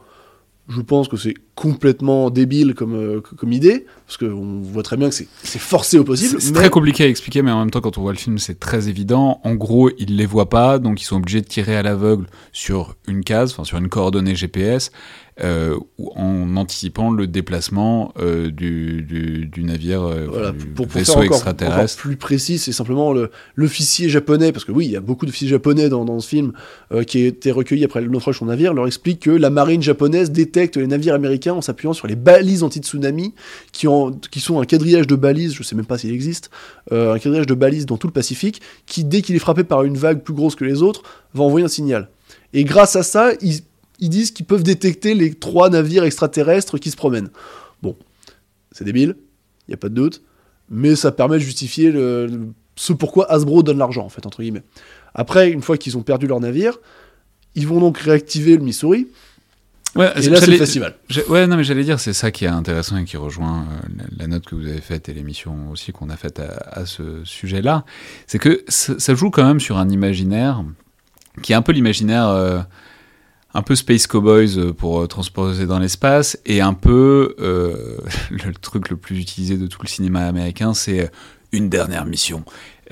je 0.68 0.80
pense 0.80 1.08
que 1.08 1.16
c'est 1.16 1.34
complètement 1.56 2.30
débile 2.30 2.74
comme, 2.74 2.94
euh, 2.94 3.20
comme 3.20 3.52
idée 3.52 3.84
parce 4.06 4.16
qu'on 4.16 4.60
voit 4.60 4.82
très 4.84 4.96
bien 4.96 5.08
que 5.10 5.14
c'est 5.14 5.26
forcé 5.58 5.98
au 5.98 6.04
possible. 6.04 6.40
C'est 6.40 6.46
c'est 6.46 6.52
mais- 6.52 6.60
très 6.60 6.70
compliqué 6.70 7.04
à 7.04 7.08
expliquer, 7.08 7.42
mais 7.42 7.50
en 7.50 7.58
même 7.58 7.70
temps, 7.70 7.80
quand 7.80 7.98
on 7.98 8.00
voit 8.02 8.12
le 8.12 8.18
film, 8.18 8.38
c'est 8.38 8.58
très 8.60 8.88
évident. 8.88 9.40
En 9.44 9.54
gros, 9.54 9.90
ils 9.98 10.16
les 10.16 10.24
voient 10.24 10.48
pas, 10.48 10.78
donc 10.78 11.02
ils 11.02 11.04
sont 11.04 11.16
obligés 11.16 11.40
de 11.40 11.46
tirer 11.46 11.76
à 11.76 11.82
l'aveugle 11.82 12.26
sur 12.52 12.94
une 13.08 13.22
case, 13.24 13.50
enfin 13.52 13.64
sur 13.64 13.76
une 13.78 13.88
coordonnée 13.88 14.34
GPS. 14.36 14.92
Euh, 15.40 15.78
en 16.14 16.56
anticipant 16.56 17.10
le 17.10 17.26
déplacement 17.26 18.12
euh, 18.18 18.50
du, 18.50 19.02
du, 19.02 19.46
du, 19.46 19.64
navire, 19.64 20.02
euh, 20.02 20.26
voilà, 20.28 20.52
du 20.52 20.66
pour, 20.66 20.86
pour 20.86 20.96
vaisseau 20.98 21.12
faire 21.14 21.22
encore, 21.22 21.36
extraterrestre. 21.36 21.94
encore 21.98 22.02
plus 22.02 22.16
précis, 22.16 22.58
c'est 22.58 22.72
simplement 22.72 23.12
le- 23.14 23.30
l'officier 23.54 24.08
japonais, 24.10 24.52
parce 24.52 24.64
que 24.66 24.72
oui, 24.72 24.84
il 24.86 24.90
y 24.90 24.96
a 24.96 25.00
beaucoup 25.00 25.24
d'officiers 25.24 25.48
japonais 25.48 25.88
dans, 25.88 26.04
dans 26.04 26.20
ce 26.20 26.28
film 26.28 26.52
euh, 26.92 27.02
qui 27.02 27.24
a 27.24 27.26
été 27.28 27.50
recueilli 27.50 27.84
après 27.84 28.02
le 28.02 28.08
naufrage 28.08 28.34
de 28.34 28.38
son 28.40 28.46
navire, 28.46 28.74
leur 28.74 28.86
explique 28.86 29.20
que 29.20 29.30
la 29.30 29.48
marine 29.48 29.82
japonaise 29.82 30.30
détecte 30.30 30.76
les 30.76 30.86
navires 30.86 31.14
américains 31.14 31.54
en 31.54 31.62
s'appuyant 31.62 31.94
sur 31.94 32.06
les 32.06 32.16
balises 32.16 32.62
anti-tsunami, 32.62 33.32
qui, 33.72 33.86
qui 34.30 34.40
sont 34.40 34.60
un 34.60 34.64
quadrillage 34.64 35.06
de 35.06 35.16
balises, 35.16 35.54
je 35.54 35.62
sais 35.62 35.74
même 35.74 35.86
pas 35.86 35.96
s'il 35.98 36.12
existe, 36.12 36.50
un 36.90 37.18
quadrillage 37.18 37.46
de 37.46 37.54
balises 37.54 37.86
dans 37.86 37.96
tout 37.96 38.06
le 38.06 38.12
Pacifique, 38.12 38.60
qui 38.86 39.04
dès 39.04 39.22
qu'il 39.22 39.34
est 39.34 39.38
frappé 39.40 39.64
par 39.64 39.84
une 39.84 39.96
vague 39.96 40.22
plus 40.22 40.34
grosse 40.34 40.54
que 40.54 40.64
les 40.64 40.82
autres, 40.82 41.02
va 41.32 41.44
envoyer 41.44 41.64
un 41.64 41.68
signal. 41.68 42.10
Et 42.52 42.64
grâce 42.64 42.96
à 42.96 43.02
ça, 43.02 43.30
ils, 43.40 43.60
ils 44.02 44.10
disent 44.10 44.30
qu'ils 44.32 44.44
peuvent 44.46 44.62
détecter 44.62 45.14
les 45.14 45.32
trois 45.32 45.70
navires 45.70 46.04
extraterrestres 46.04 46.76
qui 46.78 46.90
se 46.90 46.96
promènent. 46.96 47.30
Bon, 47.82 47.96
c'est 48.72 48.84
débile, 48.84 49.16
il 49.66 49.70
n'y 49.70 49.74
a 49.74 49.78
pas 49.78 49.88
de 49.88 49.94
doute, 49.94 50.22
mais 50.68 50.94
ça 50.96 51.12
permet 51.12 51.36
de 51.38 51.42
justifier 51.42 51.90
le, 51.90 52.26
le- 52.26 52.48
ce 52.76 52.92
pourquoi 52.92 53.30
Hasbro 53.30 53.62
donne 53.62 53.78
l'argent, 53.78 54.04
en 54.04 54.08
fait, 54.08 54.26
entre 54.26 54.42
guillemets. 54.42 54.62
Après, 55.14 55.50
une 55.50 55.62
fois 55.62 55.76
qu'ils 55.76 55.96
ont 55.96 56.02
perdu 56.02 56.26
leur 56.26 56.40
navire, 56.40 56.78
ils 57.54 57.66
vont 57.66 57.80
donc 57.80 57.98
réactiver 57.98 58.56
le 58.56 58.62
Missouri, 58.64 59.06
Ouais, 59.94 60.06
et 60.16 60.30
là, 60.30 60.40
c'est 60.40 60.50
le 60.50 60.56
festival. 60.56 60.94
Ouais, 61.28 61.46
non, 61.46 61.58
mais 61.58 61.64
j'allais 61.64 61.84
dire, 61.84 62.00
c'est 62.00 62.14
ça 62.14 62.30
qui 62.30 62.46
est 62.46 62.48
intéressant 62.48 62.96
et 62.96 63.04
qui 63.04 63.18
rejoint 63.18 63.60
euh, 63.70 63.88
la, 63.98 64.04
la 64.20 64.26
note 64.26 64.46
que 64.46 64.54
vous 64.54 64.66
avez 64.66 64.80
faite 64.80 65.10
et 65.10 65.12
l'émission 65.12 65.70
aussi 65.70 65.92
qu'on 65.92 66.08
a 66.08 66.16
faite 66.16 66.40
à, 66.40 66.80
à 66.80 66.86
ce 66.86 67.22
sujet-là. 67.24 67.84
C'est 68.26 68.38
que 68.38 68.64
ça, 68.68 68.98
ça 68.98 69.14
joue 69.14 69.28
quand 69.28 69.44
même 69.46 69.60
sur 69.60 69.76
un 69.76 69.90
imaginaire 69.90 70.64
qui 71.42 71.52
est 71.52 71.56
un 71.56 71.60
peu 71.60 71.72
l'imaginaire 71.72 72.26
euh, 72.28 72.60
un 73.54 73.62
peu 73.62 73.74
Space 73.74 74.06
Cowboys 74.06 74.58
euh, 74.58 74.72
pour 74.72 75.00
euh, 75.00 75.06
transposer 75.06 75.66
dans 75.66 75.78
l'espace 75.78 76.38
et 76.46 76.60
un 76.60 76.74
peu 76.74 77.36
euh, 77.40 77.98
le 78.30 78.52
truc 78.54 78.88
le 78.88 78.96
plus 78.96 79.18
utilisé 79.18 79.56
de 79.56 79.66
tout 79.66 79.80
le 79.82 79.88
cinéma 79.88 80.26
américain, 80.26 80.74
c'est 80.74 81.10
une 81.52 81.68
dernière 81.68 82.06
mission 82.06 82.44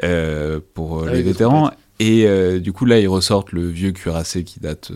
euh, 0.04 0.60
pour 0.74 1.02
Avec 1.02 1.14
les 1.14 1.22
vétérans. 1.22 1.70
Et 1.98 2.26
euh, 2.26 2.60
du 2.60 2.72
coup, 2.72 2.86
là, 2.86 2.98
ils 2.98 3.08
ressortent 3.08 3.52
le 3.52 3.68
vieux 3.68 3.92
cuirassé 3.92 4.44
qui 4.44 4.60
date 4.60 4.90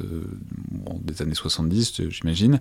bon, 0.71 0.99
des 1.03 1.21
années 1.21 1.35
70, 1.35 2.01
euh, 2.01 2.11
j'imagine. 2.11 2.61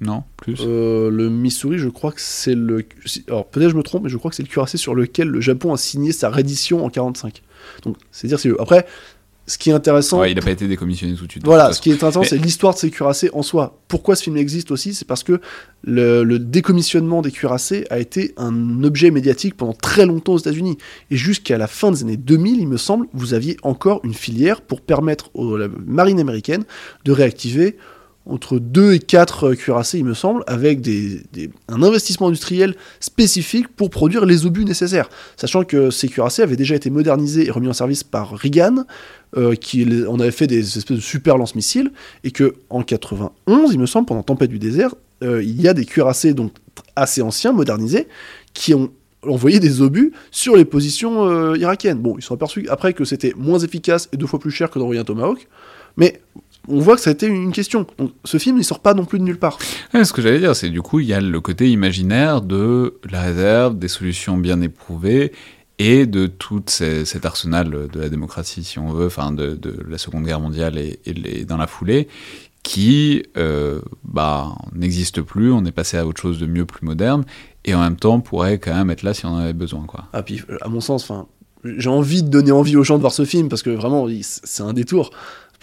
Non, 0.00 0.24
plus? 0.36 0.56
Le 0.66 1.28
Missouri, 1.28 1.78
je 1.78 1.88
crois 1.88 2.10
que 2.10 2.20
c'est 2.20 2.56
le. 2.56 2.84
Alors 3.28 3.46
peut-être 3.46 3.70
je 3.70 3.76
me 3.76 3.82
trompe, 3.84 4.02
mais 4.02 4.08
je 4.08 4.16
crois 4.16 4.28
que 4.28 4.36
c'est 4.36 4.42
le 4.42 4.48
cuirassé 4.48 4.76
sur 4.76 4.94
lequel 4.94 5.28
le 5.28 5.40
Japon 5.40 5.72
a 5.72 5.76
signé 5.76 6.10
sa 6.10 6.30
reddition 6.30 6.84
en 6.84 6.90
45. 6.90 7.42
Donc 7.84 7.96
c'est 8.10 8.26
dire 8.26 8.40
si 8.40 8.50
après, 8.58 8.86
ce 9.46 9.58
qui 9.58 9.70
est 9.70 9.72
intéressant, 9.74 10.20
Ouais, 10.20 10.30
Il 10.32 10.34
n'a 10.36 10.40
pas 10.42 10.50
été 10.50 10.66
décommissionné 10.66 11.14
tout 11.16 11.26
de 11.26 11.30
suite. 11.30 11.44
voilà, 11.44 11.72
ce 11.72 11.80
qui 11.80 11.90
est 11.90 11.94
intéressant, 11.94 12.20
Mais- 12.20 12.26
c'est 12.26 12.38
l'histoire 12.38 12.72
de 12.74 12.78
ces 12.78 12.90
cuirassés 12.90 13.28
en 13.34 13.42
soi. 13.42 13.78
Pourquoi 13.88 14.16
ce 14.16 14.22
film 14.22 14.36
existe 14.38 14.70
aussi, 14.70 14.94
c'est 14.94 15.06
parce 15.06 15.22
que 15.22 15.40
le, 15.82 16.24
le 16.24 16.38
décommissionnement 16.38 17.20
des 17.20 17.30
cuirassés 17.30 17.84
a 17.90 17.98
été 17.98 18.32
un 18.38 18.82
objet 18.84 19.10
médiatique 19.10 19.56
pendant 19.56 19.74
très 19.74 20.06
longtemps 20.06 20.32
aux 20.32 20.38
États-Unis. 20.38 20.78
Et 21.10 21.16
jusqu'à 21.16 21.58
la 21.58 21.66
fin 21.66 21.90
des 21.90 22.02
années 22.02 22.16
2000, 22.16 22.58
il 22.60 22.68
me 22.68 22.78
semble, 22.78 23.06
vous 23.12 23.34
aviez 23.34 23.56
encore 23.62 24.00
une 24.04 24.14
filière 24.14 24.62
pour 24.62 24.80
permettre 24.80 25.30
à 25.38 25.58
la 25.58 25.68
marine 25.86 26.20
américaine 26.20 26.64
de 27.04 27.12
réactiver 27.12 27.76
entre 28.26 28.58
2 28.58 28.94
et 28.94 28.98
4 28.98 29.54
cuirassés, 29.54 29.98
il 29.98 30.04
me 30.04 30.14
semble, 30.14 30.44
avec 30.46 30.80
un 31.68 31.82
investissement 31.82 32.28
industriel 32.28 32.74
spécifique 33.00 33.68
pour 33.68 33.90
produire 33.90 34.24
les 34.24 34.46
obus 34.46 34.64
nécessaires. 34.64 35.10
Sachant 35.36 35.64
que 35.64 35.90
ces 35.90 36.08
cuirassés 36.08 36.42
avaient 36.42 36.56
déjà 36.56 36.74
été 36.74 36.88
modernisés 36.88 37.46
et 37.46 37.50
remis 37.50 37.68
en 37.68 37.74
service 37.74 38.02
par 38.02 38.30
Reagan, 38.30 38.84
euh, 39.36 39.54
qui 39.54 39.86
on 40.08 40.20
avait 40.20 40.30
fait 40.30 40.46
des 40.46 40.78
espèces 40.78 40.96
de 40.96 41.02
super 41.02 41.36
lance-missiles, 41.36 41.92
et 42.22 42.30
que 42.30 42.54
en 42.70 42.82
91, 42.82 43.72
il 43.72 43.78
me 43.78 43.86
semble, 43.86 44.06
pendant 44.06 44.22
Tempête 44.22 44.50
du 44.50 44.58
désert, 44.58 44.94
euh, 45.22 45.42
il 45.42 45.60
y 45.60 45.68
a 45.68 45.74
des 45.74 45.84
cuirassés 45.84 46.32
donc 46.32 46.52
assez 46.96 47.20
anciens, 47.20 47.52
modernisés, 47.52 48.08
qui 48.54 48.72
ont 48.72 48.90
envoyé 49.26 49.60
des 49.60 49.80
obus 49.80 50.12
sur 50.30 50.56
les 50.56 50.64
positions 50.64 51.28
euh, 51.28 51.56
irakiennes. 51.56 51.98
Bon, 51.98 52.16
ils 52.18 52.22
sont 52.22 52.34
aperçus 52.34 52.66
après 52.68 52.92
que 52.92 53.04
c'était 53.04 53.32
moins 53.36 53.58
efficace 53.58 54.08
et 54.12 54.16
deux 54.16 54.26
fois 54.26 54.38
plus 54.38 54.50
cher 54.50 54.70
que 54.70 54.78
d'envoyer 54.78 55.00
un 55.00 55.04
Tomahawk, 55.04 55.48
mais 55.96 56.20
on 56.68 56.80
voit 56.80 56.96
que 56.96 57.02
ça 57.02 57.10
a 57.10 57.12
été 57.12 57.26
une 57.26 57.52
question. 57.52 57.86
Donc 57.98 58.12
ce 58.24 58.38
film, 58.38 58.58
il 58.58 58.64
sort 58.64 58.80
pas 58.80 58.94
non 58.94 59.04
plus 59.04 59.18
de 59.18 59.24
nulle 59.24 59.38
part. 59.38 59.58
Ouais, 59.92 60.04
ce 60.04 60.12
que 60.12 60.22
j'allais 60.22 60.38
dire, 60.40 60.54
c'est 60.56 60.70
du 60.70 60.82
coup, 60.82 61.00
il 61.00 61.06
y 61.06 61.12
a 61.14 61.20
le 61.20 61.40
côté 61.40 61.70
imaginaire 61.70 62.40
de 62.40 62.98
la 63.10 63.22
réserve, 63.22 63.78
des 63.78 63.88
solutions 63.88 64.36
bien 64.36 64.60
éprouvées 64.60 65.32
et 65.78 66.06
de 66.06 66.26
tout 66.26 66.62
ces- 66.66 67.04
cet 67.04 67.26
arsenal 67.26 67.88
de 67.92 68.00
la 68.00 68.08
démocratie, 68.08 68.62
si 68.64 68.78
on 68.78 68.92
veut, 68.92 69.06
enfin 69.06 69.32
de, 69.32 69.54
de 69.54 69.76
la 69.88 69.98
Seconde 69.98 70.24
Guerre 70.24 70.40
mondiale 70.40 70.78
et, 70.78 71.44
dans 71.44 71.56
la 71.56 71.66
foulée, 71.66 72.06
qui 72.62 73.24
euh, 73.36 73.80
bah, 74.04 74.54
n'existe 74.74 75.20
plus, 75.20 75.52
on 75.52 75.64
est 75.64 75.72
passé 75.72 75.96
à 75.98 76.06
autre 76.06 76.20
chose 76.20 76.38
de 76.38 76.46
mieux, 76.46 76.64
plus 76.64 76.86
moderne, 76.86 77.24
et 77.64 77.74
en 77.74 77.80
même 77.80 77.96
temps 77.96 78.20
pourrait 78.20 78.58
quand 78.58 78.74
même 78.74 78.90
être 78.90 79.02
là 79.02 79.14
si 79.14 79.26
on 79.26 79.30
en 79.30 79.38
avait 79.38 79.52
besoin. 79.52 79.84
Quoi. 79.86 80.04
Ah, 80.12 80.22
puis, 80.22 80.42
euh, 80.48 80.56
à 80.62 80.68
mon 80.68 80.80
sens, 80.80 81.10
j'ai 81.64 81.90
envie 81.90 82.22
de 82.22 82.28
donner 82.28 82.52
envie 82.52 82.76
aux 82.76 82.84
gens 82.84 82.96
de 82.96 83.00
voir 83.00 83.12
ce 83.12 83.24
film 83.24 83.48
parce 83.48 83.62
que 83.62 83.70
vraiment, 83.70 84.06
c'est 84.22 84.62
un 84.62 84.72
détour 84.72 85.10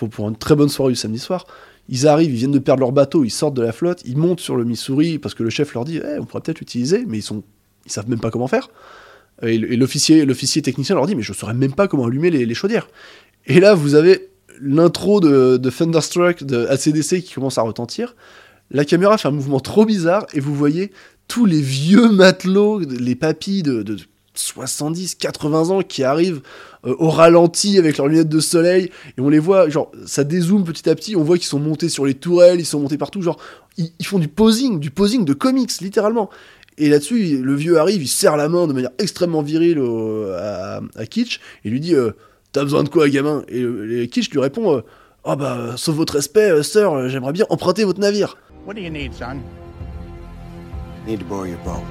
pour, 0.09 0.29
une 0.29 0.35
très 0.35 0.55
bonne 0.55 0.69
soirée 0.69 0.91
du 0.91 0.97
samedi 0.97 1.19
soir. 1.19 1.45
Ils 1.89 2.07
arrivent, 2.07 2.31
ils 2.31 2.37
viennent 2.37 2.51
de 2.51 2.59
perdre 2.59 2.81
leur 2.81 2.91
bateau, 2.91 3.23
ils 3.23 3.31
sortent 3.31 3.53
de 3.53 3.61
la 3.61 3.71
flotte, 3.71 4.01
ils 4.05 4.17
montent 4.17 4.39
sur 4.39 4.55
le 4.55 4.63
Missouri 4.63 5.19
parce 5.19 5.33
que 5.33 5.43
le 5.43 5.49
chef 5.49 5.73
leur 5.73 5.85
dit 5.85 5.97
Eh, 5.97 6.19
on 6.19 6.25
pourrait 6.25 6.41
peut-être 6.41 6.59
l'utiliser, 6.59 7.05
mais 7.07 7.17
ils 7.17 7.23
sont, 7.23 7.43
ils 7.85 7.91
savent 7.91 8.09
même 8.09 8.19
pas 8.19 8.31
comment 8.31 8.47
faire. 8.47 8.69
Et, 9.41 9.57
l'officier, 9.57 10.25
l'officier 10.25 10.61
technicien 10.61 10.95
leur 10.95 11.07
dit 11.07 11.15
mais 11.15 11.23
je 11.23 11.33
saurais 11.33 11.55
même 11.55 11.73
pas 11.73 11.87
comment 11.87 12.05
allumer 12.05 12.29
les, 12.29 12.53
chaudières. 12.53 12.87
Et 13.47 13.59
là, 13.59 13.73
vous 13.73 13.95
avez 13.95 14.29
l'intro 14.61 15.19
de, 15.19 15.57
de 15.57 15.69
Thunderstruck 15.69 16.43
de 16.43 16.67
ACDC 16.67 17.21
qui 17.21 17.33
commence 17.33 17.57
à 17.57 17.63
retentir. 17.63 18.15
La 18.69 18.85
caméra 18.85 19.17
fait 19.17 19.27
un 19.27 19.31
mouvement 19.31 19.59
trop 19.59 19.85
bizarre 19.85 20.27
et 20.33 20.39
vous 20.39 20.55
voyez 20.55 20.91
tous 21.27 21.45
les 21.45 21.61
vieux 21.61 22.09
matelots, 22.11 22.79
les 22.79 23.15
papis 23.15 23.63
de 23.63 23.97
70, 24.33 25.15
80 25.15 25.69
ans 25.69 25.81
qui 25.81 26.03
arrivent 26.03 26.41
euh, 26.85 26.95
au 26.99 27.09
ralenti 27.09 27.77
avec 27.77 27.97
leurs 27.97 28.07
lunettes 28.07 28.29
de 28.29 28.39
soleil 28.39 28.89
et 29.17 29.21
on 29.21 29.29
les 29.29 29.39
voit, 29.39 29.69
genre, 29.69 29.91
ça 30.05 30.23
dézoome 30.23 30.63
petit 30.63 30.89
à 30.89 30.95
petit, 30.95 31.15
on 31.15 31.23
voit 31.23 31.37
qu'ils 31.37 31.47
sont 31.47 31.59
montés 31.59 31.89
sur 31.89 32.05
les 32.05 32.13
tourelles, 32.13 32.59
ils 32.59 32.65
sont 32.65 32.79
montés 32.79 32.97
partout, 32.97 33.21
genre, 33.21 33.37
ils, 33.77 33.91
ils 33.99 34.05
font 34.05 34.19
du 34.19 34.27
posing, 34.27 34.79
du 34.79 34.89
posing 34.91 35.25
de 35.25 35.33
comics, 35.33 35.71
littéralement. 35.81 36.29
Et 36.77 36.89
là-dessus, 36.89 37.37
le 37.43 37.53
vieux 37.55 37.77
arrive, 37.77 38.01
il 38.01 38.07
serre 38.07 38.37
la 38.37 38.47
main 38.49 38.65
de 38.67 38.73
manière 38.73 38.91
extrêmement 38.97 39.41
virile 39.41 39.77
au- 39.79 40.31
à, 40.31 40.81
à 40.95 41.05
Kitsch 41.05 41.39
et 41.65 41.69
lui 41.69 41.79
dit 41.79 41.93
euh, 41.93 42.11
T'as 42.53 42.63
besoin 42.63 42.83
de 42.83 42.89
quoi, 42.89 43.07
gamin? 43.09 43.43
Et, 43.49 43.61
euh, 43.61 44.01
et 44.01 44.07
Kitsch 44.07 44.29
lui 44.31 44.39
répond 44.39 44.75
euh, 44.77 44.81
Ah 45.23 45.35
bah, 45.35 45.73
sauf 45.77 45.95
votre 45.95 46.13
respect, 46.13 46.49
euh, 46.51 46.63
sœur, 46.63 47.07
j'aimerais 47.09 47.33
bien 47.33 47.45
emprunter 47.49 47.83
votre 47.83 47.99
navire. 47.99 48.37
What 48.65 48.73
do 48.75 48.79
you 48.81 48.89
need, 48.89 49.13
son? 49.13 49.37
Need 51.05 51.19
to 51.19 51.25
borrow 51.25 51.45
your 51.45 51.57
boat. 51.65 51.81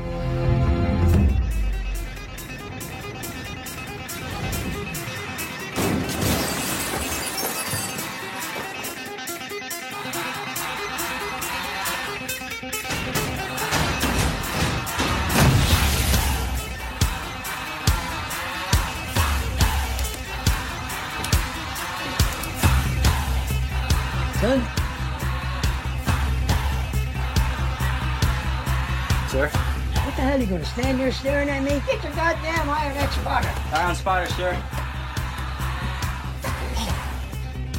Stand 30.73 31.01
there 31.01 31.13
staring 31.13 31.49
at 31.49 31.63
me? 31.63 31.83
Get 31.87 32.03
your 32.03 32.13
goddamn 32.15 32.71
eye 32.71 32.89
on 32.89 32.95
that 32.95 33.13
spotter! 33.13 33.53
Eye 33.73 33.89
on 33.89 33.95
spotter, 33.95 34.31
sir. 34.35 34.57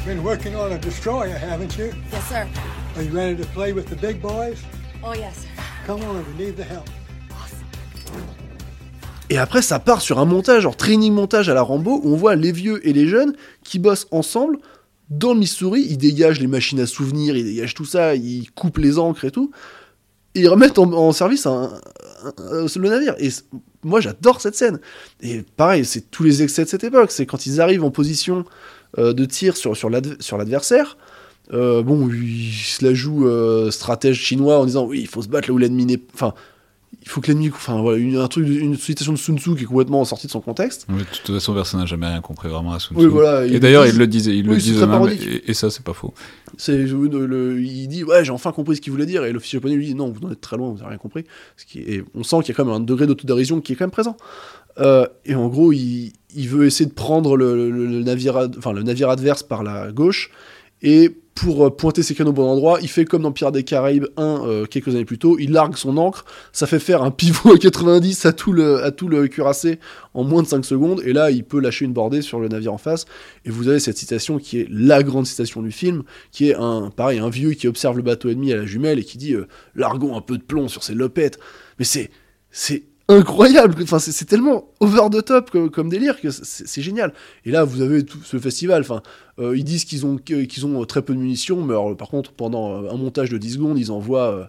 Been 0.04 0.22
working 0.22 0.56
on 0.56 0.72
a 0.72 0.78
destroyer, 0.78 1.36
haven't 1.36 1.78
you? 1.78 1.92
Yes, 2.10 2.28
sir. 2.28 2.48
Are 2.96 3.02
you 3.02 3.12
ready 3.12 3.36
to 3.36 3.46
play 3.50 3.72
with 3.72 3.86
the 3.88 3.96
big 3.96 4.20
boys? 4.20 4.58
Oh, 5.02 5.14
yes, 5.14 5.38
sir. 5.38 5.48
Come 5.86 6.02
on, 6.02 6.24
we 6.36 6.44
need 6.44 6.56
the 6.56 6.64
help. 6.64 6.88
Et 9.30 9.38
après, 9.38 9.62
ça 9.62 9.78
part 9.78 10.02
sur 10.02 10.18
un 10.18 10.26
montage, 10.26 10.64
genre 10.64 10.76
training 10.76 11.12
montage 11.14 11.48
à 11.48 11.54
la 11.54 11.62
Rambo, 11.62 12.02
où 12.04 12.12
on 12.12 12.16
voit 12.16 12.34
les 12.34 12.52
vieux 12.52 12.86
et 12.86 12.92
les 12.92 13.08
jeunes 13.08 13.34
qui 13.64 13.78
bossent 13.78 14.06
ensemble 14.10 14.58
dans 15.08 15.32
le 15.32 15.38
Missouri. 15.38 15.86
Ils 15.88 15.96
dégagent 15.96 16.40
les 16.40 16.46
machines 16.46 16.80
à 16.80 16.86
souvenirs, 16.86 17.34
ils 17.34 17.44
dégagent 17.44 17.72
tout 17.72 17.86
ça, 17.86 18.14
ils 18.14 18.50
coupent 18.50 18.76
les 18.76 18.98
encres 18.98 19.24
et 19.24 19.30
tout. 19.30 19.50
Ils 20.34 20.48
remettent 20.48 20.78
en, 20.78 21.12
service 21.12 21.46
un- 21.46 21.70
le 22.38 22.88
navire. 22.88 23.14
Et 23.18 23.28
moi, 23.82 24.00
j'adore 24.00 24.40
cette 24.40 24.54
scène. 24.54 24.80
Et 25.20 25.42
pareil, 25.56 25.84
c'est 25.84 26.10
tous 26.10 26.22
les 26.22 26.42
excès 26.42 26.64
de 26.64 26.68
cette 26.68 26.84
époque. 26.84 27.10
C'est 27.10 27.26
quand 27.26 27.46
ils 27.46 27.60
arrivent 27.60 27.84
en 27.84 27.90
position 27.90 28.44
euh, 28.98 29.12
de 29.12 29.24
tir 29.24 29.56
sur, 29.56 29.76
sur 29.76 29.90
l'adversaire. 29.90 30.96
Euh, 31.52 31.82
bon, 31.82 32.08
ils 32.08 32.52
se 32.52 32.84
la 32.84 32.94
jouent 32.94 33.26
euh, 33.26 33.70
stratège 33.70 34.16
chinois 34.20 34.58
en 34.58 34.64
disant 34.64 34.86
oui, 34.86 35.00
il 35.00 35.08
faut 35.08 35.22
se 35.22 35.28
battre 35.28 35.48
là 35.48 35.54
où 35.54 35.58
l'ennemi 35.58 35.84
n'est. 35.84 36.00
Enfin, 36.14 36.34
il 37.00 37.08
faut 37.08 37.20
que 37.20 37.28
l'ennemi, 37.28 37.48
enfin 37.52 37.80
voilà, 37.80 37.98
une, 37.98 38.16
un 38.16 38.28
truc, 38.28 38.46
une 38.46 38.76
citation 38.76 39.12
de 39.12 39.18
Sun 39.18 39.38
Tzu 39.38 39.56
qui 39.56 39.62
est 39.62 39.66
complètement 39.66 40.04
sortie 40.04 40.26
de 40.26 40.32
son 40.32 40.40
contexte. 40.40 40.86
Oui, 40.88 40.98
de 40.98 41.04
toute 41.04 41.34
façon, 41.34 41.54
personne 41.54 41.80
n'a 41.80 41.86
jamais 41.86 42.06
rien 42.06 42.20
compris 42.20 42.48
vraiment 42.48 42.72
à 42.74 42.78
Sun 42.78 42.96
Oui, 42.96 43.04
Tzu. 43.04 43.08
voilà. 43.10 43.46
Et 43.46 43.58
d'ailleurs, 43.58 43.86
ils 43.86 43.96
le 43.96 44.06
disent, 44.06 44.26
ils 44.26 44.44
le 44.44 44.52
Oui, 44.54 44.86
parodique. 44.86 45.26
et, 45.26 45.50
et 45.50 45.54
ça, 45.54 45.70
c'est 45.70 45.82
pas 45.84 45.94
faux. 45.94 46.12
C'est 46.58 46.74
il 46.84 47.88
dit 47.88 48.04
ouais 48.04 48.24
j'ai 48.24 48.30
enfin 48.30 48.52
compris 48.52 48.76
ce 48.76 48.80
qu'il 48.82 48.92
voulait 48.92 49.06
dire 49.06 49.24
et 49.24 49.32
l'officier 49.32 49.56
japonais 49.56 49.74
lui 49.74 49.86
dit 49.86 49.94
non 49.94 50.10
vous 50.10 50.26
en 50.26 50.30
êtes 50.30 50.40
très 50.42 50.58
loin 50.58 50.68
vous 50.70 50.76
n'avez 50.76 50.90
rien 50.90 50.98
compris 50.98 51.24
ce 51.56 51.64
qui 51.64 51.78
est, 51.78 51.90
et 51.94 52.04
on 52.14 52.22
sent 52.22 52.36
qu'il 52.40 52.48
y 52.48 52.50
a 52.52 52.54
quand 52.54 52.66
même 52.66 52.74
un 52.74 52.80
degré 52.80 53.06
d'autodérision 53.06 53.62
qui 53.62 53.72
est 53.72 53.76
quand 53.76 53.84
même 53.84 53.90
présent 53.90 54.16
Euh, 54.78 55.06
et 55.24 55.34
en 55.34 55.48
gros 55.48 55.72
il, 55.72 56.12
il 56.34 56.48
veut 56.48 56.66
essayer 56.66 56.84
de 56.84 56.94
prendre 56.94 57.36
le, 57.38 57.70
le- 57.70 57.86
le 57.86 58.02
navire 58.02 58.36
ad- 58.36 58.54
enfin 58.58 58.72
le 58.74 58.82
navire 58.82 59.08
adverse 59.08 59.42
par 59.42 59.62
la 59.62 59.92
gauche 59.92 60.30
et 60.82 61.16
pour 61.34 61.66
euh, 61.66 61.70
pointer 61.70 62.02
ses 62.02 62.14
canons 62.14 62.30
au 62.30 62.34
bon 62.34 62.48
endroit. 62.48 62.78
Il 62.82 62.88
fait 62.88 63.04
comme 63.04 63.22
dans 63.22 63.32
Pirates 63.32 63.54
des 63.54 63.64
Caraïbes 63.64 64.06
1 64.16 64.22
euh, 64.22 64.66
quelques 64.66 64.88
années 64.88 65.04
plus 65.04 65.18
tôt. 65.18 65.38
Il 65.38 65.52
largue 65.52 65.76
son 65.76 65.96
ancre 65.96 66.24
ça 66.52 66.66
fait 66.66 66.78
faire 66.78 67.02
un 67.02 67.10
pivot 67.10 67.54
à 67.54 67.58
90 67.58 68.26
à 68.26 68.32
tout 68.32 68.52
le, 68.52 68.82
à 68.82 68.90
tout 68.90 69.08
le 69.08 69.28
cuirassé 69.28 69.78
en 70.14 70.24
moins 70.24 70.42
de 70.42 70.48
5 70.48 70.64
secondes. 70.64 71.02
Et 71.04 71.12
là 71.12 71.30
il 71.30 71.44
peut 71.44 71.60
lâcher 71.60 71.84
une 71.84 71.92
bordée 71.92 72.22
sur 72.22 72.40
le 72.40 72.48
navire 72.48 72.72
en 72.72 72.78
face. 72.78 73.06
Et 73.44 73.50
vous 73.50 73.68
avez 73.68 73.80
cette 73.80 73.98
citation 73.98 74.38
qui 74.38 74.60
est 74.60 74.66
la 74.70 75.02
grande 75.02 75.26
citation 75.26 75.62
du 75.62 75.72
film 75.72 76.02
qui 76.30 76.50
est 76.50 76.54
un 76.54 76.90
pareil 76.90 77.18
un 77.18 77.30
vieux 77.30 77.52
qui 77.52 77.68
observe 77.68 77.96
le 77.96 78.02
bateau 78.02 78.28
ennemi 78.28 78.52
à 78.52 78.56
la 78.56 78.66
jumelle 78.66 78.98
et 78.98 79.04
qui 79.04 79.18
dit 79.18 79.34
euh, 79.34 79.46
largons 79.74 80.16
un 80.16 80.20
peu 80.20 80.38
de 80.38 80.42
plomb 80.42 80.68
sur 80.68 80.82
ses 80.82 80.94
lopettes. 80.94 81.38
Mais 81.78 81.84
c'est 81.84 82.10
c'est 82.50 82.84
incroyable. 83.12 83.74
C'est 83.98 84.24
tellement 84.24 84.64
over 84.80 85.08
the 85.10 85.24
top 85.24 85.50
comme, 85.50 85.88
délire 85.88 86.20
que 86.20 86.30
c'est 86.30 86.82
génial. 86.82 87.12
Et 87.44 87.50
là 87.50 87.64
vous 87.64 87.80
avez 87.80 88.04
tout 88.04 88.18
ce 88.24 88.38
festival. 88.38 88.82
Enfin 88.82 89.02
euh, 89.38 89.56
ils 89.56 89.64
disent 89.64 89.84
qu'ils 89.84 90.04
ont 90.04 90.18
ont 90.64 90.84
très 90.84 91.02
peu 91.02 91.14
de 91.14 91.18
munitions 91.18 91.64
mais 91.64 91.74
par 91.96 92.08
contre 92.08 92.32
pendant 92.32 92.84
euh, 92.84 92.90
un 92.90 92.96
montage 92.96 93.30
de 93.30 93.38
10 93.38 93.54
secondes 93.54 93.78
ils 93.78 93.90
envoient 93.90 94.30
euh, 94.30 94.44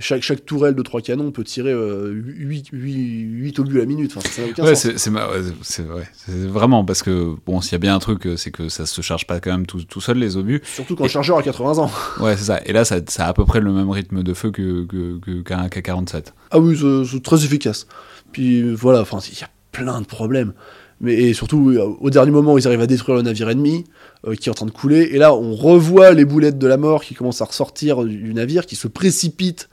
chaque, 0.00 0.22
chaque 0.22 0.44
tourelle 0.46 0.74
de 0.74 0.82
3 0.82 1.00
canons 1.00 1.30
peut 1.32 1.44
tirer 1.44 1.72
euh, 1.72 2.12
8, 2.12 2.68
8, 2.72 3.58
obus 3.58 3.76
à 3.76 3.80
la 3.80 3.86
minute 3.86 4.12
enfin 4.16 4.28
ça 4.30 4.42
n'a 4.42 4.48
aucun 4.48 4.64
Ouais, 4.64 4.74
c'est 4.74 5.82
ouais, 5.82 6.04
vraiment 6.46 6.84
parce 6.84 7.02
que 7.02 7.34
bon, 7.46 7.60
s'il 7.60 7.72
y 7.72 7.74
a 7.76 7.78
bien 7.78 7.94
un 7.94 7.98
truc, 7.98 8.26
euh, 8.26 8.36
c'est 8.36 8.50
que 8.50 8.68
ça 8.68 8.86
se 8.86 9.00
charge 9.02 9.26
pas 9.26 9.40
quand 9.40 9.50
même 9.50 9.66
tout, 9.66 9.82
tout 9.84 10.00
seul 10.00 10.18
les 10.18 10.36
obus. 10.36 10.60
surtout 10.64 10.94
quand 10.96 11.04
le 11.04 11.08
chargeur 11.10 11.38
a 11.38 11.42
80 11.42 11.78
ans 11.78 11.90
Ouais, 12.20 12.36
c'est 12.36 12.44
ça. 12.44 12.60
Et 12.66 12.72
là, 12.72 12.84
ça, 12.84 12.96
ça 13.08 13.26
a 13.26 13.28
à 13.28 13.32
peu 13.34 13.44
près 13.44 13.60
le 13.60 13.72
même 13.72 13.90
rythme 13.90 14.22
de 14.22 14.34
feu 14.34 14.50
que 14.50 14.84
que- 14.84 15.18
que- 15.18 15.42
qu'un 15.42 15.66
K47. 15.68 16.26
Ah 16.50 16.58
oui, 16.58 16.78
c'est 17.10 17.22
très 17.22 17.44
efficace. 17.44 17.86
Puis 18.32 18.60
euh, 18.62 18.74
voilà, 18.74 19.00
enfin, 19.00 19.18
il 19.32 19.38
y 19.38 19.42
a 19.42 19.48
plein 19.72 20.00
de 20.00 20.06
problèmes. 20.06 20.52
Mais 21.00 21.14
et 21.14 21.32
surtout, 21.32 21.70
euh, 21.70 21.94
au 22.00 22.10
dernier 22.10 22.32
moment, 22.32 22.58
ils 22.58 22.66
arrivent 22.66 22.80
à 22.80 22.86
détruire 22.88 23.16
le 23.16 23.22
navire 23.22 23.48
ennemi 23.50 23.84
euh, 24.26 24.34
qui 24.34 24.48
est 24.48 24.50
en 24.52 24.54
train 24.54 24.66
de 24.66 24.72
couler. 24.72 25.10
Et 25.12 25.18
là, 25.18 25.32
on 25.32 25.54
revoit 25.54 26.10
les 26.12 26.24
boulettes 26.24 26.58
de 26.58 26.66
la 26.66 26.76
mort 26.76 27.04
qui 27.04 27.14
commencent 27.14 27.40
à 27.40 27.44
ressortir 27.44 28.02
du 28.04 28.34
navire, 28.34 28.66
qui 28.66 28.74
se 28.74 28.88
précipitent 28.88 29.68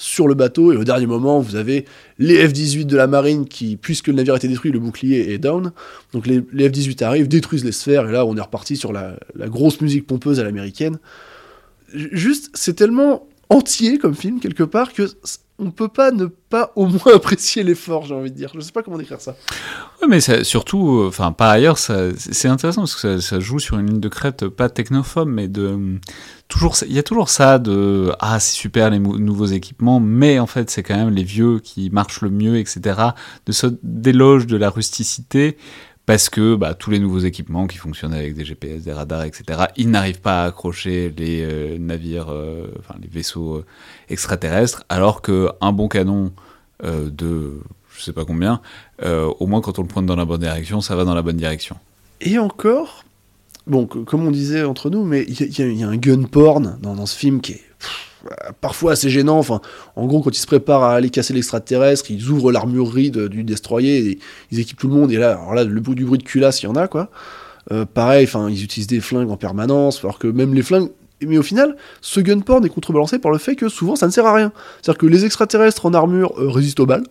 sur 0.00 0.26
le 0.26 0.34
bateau. 0.34 0.72
Et 0.72 0.76
au 0.76 0.84
dernier 0.84 1.06
moment, 1.06 1.40
vous 1.40 1.56
avez 1.56 1.84
les 2.18 2.48
F-18 2.48 2.86
de 2.86 2.96
la 2.96 3.06
marine 3.06 3.46
qui, 3.46 3.76
puisque 3.76 4.08
le 4.08 4.14
navire 4.14 4.34
a 4.34 4.38
été 4.38 4.48
détruit, 4.48 4.72
le 4.72 4.80
bouclier 4.80 5.32
est 5.32 5.38
down. 5.38 5.72
Donc 6.12 6.26
les, 6.26 6.42
les 6.52 6.68
F-18 6.68 7.04
arrivent, 7.04 7.28
détruisent 7.28 7.64
les 7.64 7.72
sphères. 7.72 8.08
Et 8.08 8.12
là, 8.12 8.24
on 8.24 8.36
est 8.36 8.40
reparti 8.40 8.76
sur 8.76 8.92
la, 8.92 9.16
grosse 9.36 9.80
musique 9.80 10.06
pompeuse 10.06 10.40
à 10.40 10.44
l'américaine. 10.44 10.98
Juste, 11.92 12.50
c'est 12.54 12.74
tellement 12.74 13.28
entier 13.50 13.98
comme 13.98 14.14
film 14.14 14.40
quelque 14.40 14.62
part 14.62 14.92
que 14.92 15.08
on 15.60 15.70
peut 15.70 15.88
pas 15.88 16.10
ne 16.10 16.26
pas 16.26 16.72
au 16.74 16.86
moins 16.86 17.00
apprécier 17.14 17.62
l'effort, 17.62 18.06
j'ai 18.06 18.14
envie 18.14 18.30
de 18.30 18.36
dire. 18.36 18.50
Je 18.54 18.60
sais 18.60 18.72
pas 18.72 18.82
comment 18.82 18.98
décrire 18.98 19.20
ça. 19.20 19.36
Ouais, 20.00 20.08
mais 20.08 20.20
surtout, 20.42 21.00
euh, 21.00 21.08
enfin, 21.08 21.32
par 21.32 21.50
ailleurs, 21.50 21.78
c'est 21.78 22.48
intéressant 22.48 22.82
parce 22.82 22.96
que 22.96 23.18
ça, 23.18 23.40
joue 23.40 23.58
sur 23.58 23.78
une 23.78 23.86
ligne 23.86 24.00
de 24.00 24.08
crête 24.08 24.48
pas 24.48 24.68
technophobe, 24.68 25.28
mais 25.28 25.48
de 25.48 25.98
toujours, 26.48 26.74
il 26.86 26.92
y 26.92 26.98
a 26.98 27.02
toujours 27.02 27.28
ça 27.28 27.58
de 27.58 28.12
ah 28.18 28.40
c'est 28.40 28.52
super 28.52 28.90
les 28.90 28.98
nouveaux 28.98 29.46
équipements, 29.46 30.00
mais 30.00 30.38
en 30.38 30.46
fait 30.46 30.68
c'est 30.68 30.82
quand 30.82 30.96
même 30.96 31.10
les 31.10 31.22
vieux 31.22 31.60
qui 31.60 31.90
marchent 31.90 32.22
le 32.22 32.30
mieux, 32.30 32.58
etc. 32.58 33.00
De 33.46 33.52
ce 33.52 33.68
d'éloge 33.82 34.46
de 34.46 34.56
la 34.56 34.68
rusticité. 34.68 35.56
Parce 36.10 36.28
que 36.28 36.56
bah, 36.56 36.74
tous 36.74 36.90
les 36.90 36.98
nouveaux 36.98 37.20
équipements 37.20 37.68
qui 37.68 37.76
fonctionnent 37.76 38.14
avec 38.14 38.34
des 38.34 38.44
GPS, 38.44 38.82
des 38.82 38.92
radars, 38.92 39.22
etc., 39.22 39.66
ils 39.76 39.88
n'arrivent 39.88 40.20
pas 40.20 40.42
à 40.42 40.46
accrocher 40.46 41.14
les 41.16 41.42
euh, 41.44 41.78
navires, 41.78 42.30
euh, 42.30 42.66
enfin 42.80 42.96
les 43.00 43.06
vaisseaux 43.06 43.58
euh, 43.58 43.64
extraterrestres, 44.08 44.82
alors 44.88 45.22
que 45.22 45.50
un 45.60 45.70
bon 45.70 45.86
canon 45.86 46.32
de 46.82 47.60
je 47.96 48.02
sais 48.02 48.12
pas 48.12 48.24
combien, 48.24 48.60
au 49.04 49.46
moins 49.46 49.60
quand 49.60 49.78
on 49.78 49.82
le 49.82 49.86
pointe 49.86 50.06
dans 50.06 50.16
la 50.16 50.24
bonne 50.24 50.40
direction, 50.40 50.80
ça 50.80 50.96
va 50.96 51.04
dans 51.04 51.14
la 51.14 51.22
bonne 51.22 51.36
direction. 51.36 51.76
Et 52.20 52.40
encore, 52.40 53.04
bon, 53.68 53.86
comme 53.86 54.26
on 54.26 54.32
disait 54.32 54.64
entre 54.64 54.90
nous, 54.90 55.04
mais 55.04 55.24
il 55.28 55.78
y, 55.78 55.82
a- 55.84 55.88
un 55.88 55.96
gun 55.96 56.24
porn 56.24 56.76
dans, 56.82 57.06
ce 57.06 57.16
film 57.16 57.40
qui 57.40 57.52
est 57.52 57.64
parfois 58.60 58.92
assez 58.92 59.10
gênant. 59.10 59.38
Enfin, 59.38 59.60
en 59.96 60.06
gros, 60.06 60.20
quand 60.20 60.36
ils 60.36 60.40
se 60.40 60.46
préparent 60.46 60.82
à 60.82 60.94
aller 60.94 61.10
casser 61.10 61.34
l'extraterrestre, 61.34 62.10
ils 62.10 62.28
ouvrent 62.28 62.52
l'armurerie 62.52 63.10
du 63.10 63.44
destroyer, 63.44 63.98
et 63.98 64.18
ils 64.50 64.60
équipent 64.60 64.78
tout 64.78 64.88
le 64.88 64.94
monde. 64.94 65.12
Et 65.12 65.16
là, 65.16 65.32
alors 65.32 65.54
là, 65.54 65.64
le 65.64 65.80
du 65.80 66.04
bruit 66.04 66.18
de 66.18 66.24
culasse, 66.24 66.62
il 66.62 66.66
y 66.66 66.68
en 66.68 66.76
a 66.76 66.88
quoi. 66.88 67.10
Euh, 67.72 67.84
pareil, 67.84 68.24
enfin, 68.24 68.48
ils 68.50 68.64
utilisent 68.64 68.86
des 68.86 69.00
flingues 69.00 69.30
en 69.30 69.36
permanence, 69.36 70.00
alors 70.00 70.18
que 70.18 70.26
même 70.26 70.54
les 70.54 70.62
flingues. 70.62 70.90
Mais 71.22 71.36
au 71.36 71.42
final, 71.42 71.76
ce 72.00 72.20
gun 72.20 72.40
porn 72.40 72.64
est 72.64 72.70
contrebalancé 72.70 73.18
par 73.18 73.30
le 73.30 73.38
fait 73.38 73.54
que 73.54 73.68
souvent 73.68 73.94
ça 73.94 74.06
ne 74.06 74.12
sert 74.12 74.24
à 74.24 74.32
rien. 74.32 74.52
C'est-à-dire 74.80 74.98
que 74.98 75.06
les 75.06 75.24
extraterrestres 75.26 75.84
en 75.84 75.92
armure 75.92 76.32
euh, 76.38 76.48
résistent 76.48 76.80
aux 76.80 76.86
balles, 76.86 77.04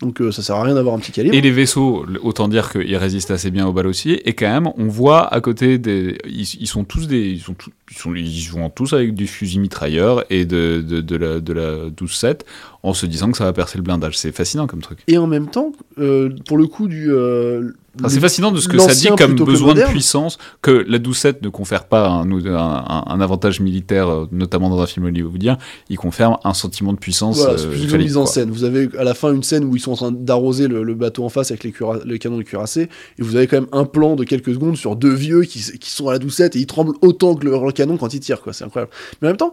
donc 0.00 0.20
euh, 0.20 0.32
ça 0.32 0.42
sert 0.42 0.56
à 0.56 0.62
rien 0.62 0.74
d'avoir 0.74 0.94
un 0.94 0.98
petit 0.98 1.12
calibre. 1.12 1.34
Et 1.36 1.40
les 1.40 1.50
vaisseaux, 1.50 2.06
autant 2.22 2.48
dire 2.48 2.70
qu'ils 2.72 2.96
résistent 2.96 3.30
assez 3.30 3.50
bien 3.50 3.66
aux 3.66 3.72
balles 3.72 3.86
aussi, 3.86 4.12
et 4.24 4.32
quand 4.32 4.48
même, 4.48 4.70
on 4.76 4.88
voit 4.88 5.32
à 5.32 5.40
côté 5.40 5.78
des... 5.78 6.16
Ils, 6.26 6.48
ils 6.60 6.66
sont 6.66 6.84
tous 6.84 7.06
des... 7.06 7.30
Ils, 7.30 7.40
sont 7.40 7.54
tous- 7.54 7.70
ils, 7.90 7.96
sont, 7.96 8.14
ils 8.14 8.38
jouent 8.40 8.68
tous 8.74 8.92
avec 8.94 9.14
du 9.14 9.26
fusil 9.26 9.58
mitrailleur 9.58 10.24
et 10.30 10.44
de, 10.46 10.82
de, 10.86 11.00
de 11.00 11.16
la, 11.16 11.40
de 11.40 11.52
la 11.52 11.90
12-7, 11.90 12.40
en 12.82 12.94
se 12.94 13.04
disant 13.06 13.30
que 13.30 13.36
ça 13.36 13.44
va 13.44 13.52
percer 13.52 13.76
le 13.78 13.84
blindage. 13.84 14.16
C'est 14.16 14.32
fascinant 14.32 14.66
comme 14.66 14.80
truc. 14.80 15.00
Et 15.08 15.18
en 15.18 15.26
même 15.26 15.48
temps, 15.48 15.72
euh, 15.98 16.30
pour 16.46 16.56
le 16.56 16.66
coup 16.66 16.88
du. 16.88 17.10
euh, 17.12 17.72
Enfin, 18.00 18.08
c'est 18.08 18.20
fascinant 18.20 18.50
de 18.52 18.60
ce 18.60 18.68
que 18.68 18.76
ça 18.78 18.94
dit 18.94 19.08
comme 19.16 19.34
besoin 19.44 19.74
de 19.74 19.80
puissance, 19.90 20.38
que 20.62 20.84
la 20.88 20.98
12-7 20.98 21.36
ne 21.42 21.48
confère 21.48 21.84
pas 21.84 22.08
un, 22.08 22.30
un- 22.30 22.54
un- 22.56 23.04
un 23.06 23.20
avantage 23.20 23.60
militaire, 23.60 24.08
euh, 24.08 24.26
notamment 24.32 24.68
dans 24.70 24.80
un 24.80 24.86
film 24.86 25.06
hollywoodien, 25.06 25.58
il 25.88 25.96
confère 25.96 26.38
un 26.44 26.54
sentiment 26.54 26.92
de 26.92 26.98
puissance. 26.98 27.36
Voilà, 27.38 27.58
c'est 27.58 27.66
euh, 27.66 27.70
plus 27.70 27.90
une 27.92 27.98
mise 27.98 28.16
en 28.16 28.26
scène. 28.26 28.50
Vous 28.50 28.64
avez 28.64 28.88
à 28.98 29.04
la 29.04 29.14
fin 29.14 29.32
une 29.32 29.42
scène 29.42 29.64
où 29.64 29.76
ils 29.76 29.80
sont 29.80 29.92
en 29.92 29.96
train 29.96 30.12
d'arroser 30.12 30.68
le, 30.68 30.82
le 30.82 30.94
bateau 30.94 31.24
en 31.24 31.28
face 31.28 31.50
avec 31.50 31.64
les, 31.64 32.18
canons 32.18 32.38
de 32.38 32.42
cuirassé, 32.42 32.82
et 33.18 33.22
vous 33.22 33.36
avez 33.36 33.46
quand 33.46 33.56
même 33.60 33.68
un 33.72 33.84
plan 33.84 34.16
de 34.16 34.24
quelques 34.24 34.52
secondes 34.54 34.76
sur 34.76 34.96
deux 34.96 35.14
vieux 35.14 35.42
qui, 35.42 35.60
sont 35.82 36.08
à 36.08 36.12
la 36.12 36.18
doucette 36.18 36.56
et 36.56 36.58
ils 36.60 36.66
tremblent 36.66 36.94
autant 37.02 37.34
que 37.34 37.44
leur 37.46 37.72
canon 37.74 37.96
quand 37.96 38.14
ils 38.14 38.20
tirent, 38.20 38.40
quoi. 38.40 38.52
C'est 38.52 38.64
incroyable. 38.64 38.90
Mais 39.20 39.28
en 39.28 39.30
même 39.30 39.36
temps, 39.36 39.52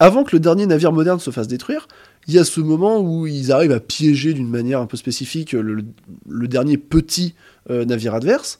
avant 0.00 0.24
que 0.24 0.34
le 0.34 0.40
dernier 0.40 0.66
navire 0.66 0.92
moderne 0.92 1.18
se 1.20 1.30
fasse 1.30 1.48
détruire, 1.48 1.88
il 2.26 2.34
y 2.34 2.38
a 2.38 2.44
ce 2.44 2.60
moment 2.60 3.00
où 3.00 3.26
ils 3.26 3.52
arrivent 3.52 3.72
à 3.72 3.80
piéger 3.80 4.34
d'une 4.34 4.48
manière 4.50 4.80
un 4.80 4.86
peu 4.86 4.96
spécifique 4.96 5.52
le, 5.52 5.82
le 6.28 6.48
dernier 6.48 6.76
petit 6.76 7.34
euh, 7.70 7.84
navire 7.84 8.14
adverse. 8.14 8.58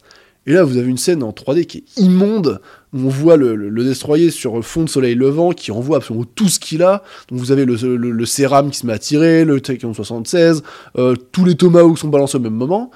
Et 0.48 0.52
là, 0.52 0.64
vous 0.64 0.78
avez 0.78 0.88
une 0.88 0.96
scène 0.96 1.22
en 1.22 1.30
3D 1.30 1.66
qui 1.66 1.78
est 1.78 2.00
immonde, 2.00 2.62
où 2.94 3.00
on 3.00 3.08
voit 3.08 3.36
le, 3.36 3.70
destroyer 3.84 4.30
sur 4.30 4.64
fond 4.64 4.82
de 4.82 4.88
soleil 4.88 5.14
levant, 5.14 5.52
qui 5.52 5.70
envoie 5.72 5.98
absolument 5.98 6.24
tout 6.34 6.48
ce 6.48 6.58
qu'il 6.58 6.82
a. 6.82 7.02
Donc 7.28 7.38
vous 7.38 7.52
avez 7.52 7.66
le, 7.66 7.74
le, 7.96 8.24
Céram 8.24 8.70
qui 8.70 8.78
se 8.78 8.86
met 8.86 8.94
à 8.94 8.98
tirer, 8.98 9.44
le 9.44 9.60
Taekwondo 9.60 9.94
76, 9.94 10.62
euh, 10.96 11.14
tous 11.32 11.44
les 11.44 11.54
Tomahawks 11.54 11.98
sont 11.98 12.08
balancés 12.08 12.38
au 12.38 12.40
même 12.40 12.54
moment. 12.54 12.90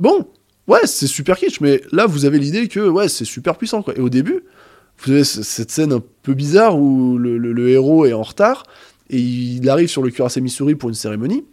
Bon, 0.00 0.26
ouais, 0.66 0.80
c'est 0.86 1.06
super 1.06 1.38
kitsch, 1.38 1.60
mais 1.60 1.80
là, 1.92 2.06
vous 2.06 2.24
avez 2.24 2.40
l'idée 2.40 2.66
que 2.66 2.80
ouais, 2.80 3.08
c'est 3.08 3.24
super 3.24 3.56
puissant. 3.56 3.82
Quoi. 3.82 3.96
Et 3.96 4.00
au 4.00 4.08
début, 4.08 4.42
vous 4.98 5.12
avez 5.12 5.22
cette 5.22 5.70
scène 5.70 5.92
un 5.92 6.02
peu 6.22 6.34
bizarre 6.34 6.76
où 6.76 7.18
le, 7.18 7.68
héros 7.68 8.04
est 8.04 8.14
en 8.14 8.22
retard, 8.22 8.64
et 9.10 9.18
il 9.20 9.68
arrive 9.68 9.88
sur 9.88 10.02
le 10.02 10.10
cuirassé 10.10 10.40
Missouri 10.40 10.74
pour 10.74 10.88
une 10.88 10.96
cérémonie, 10.96 11.44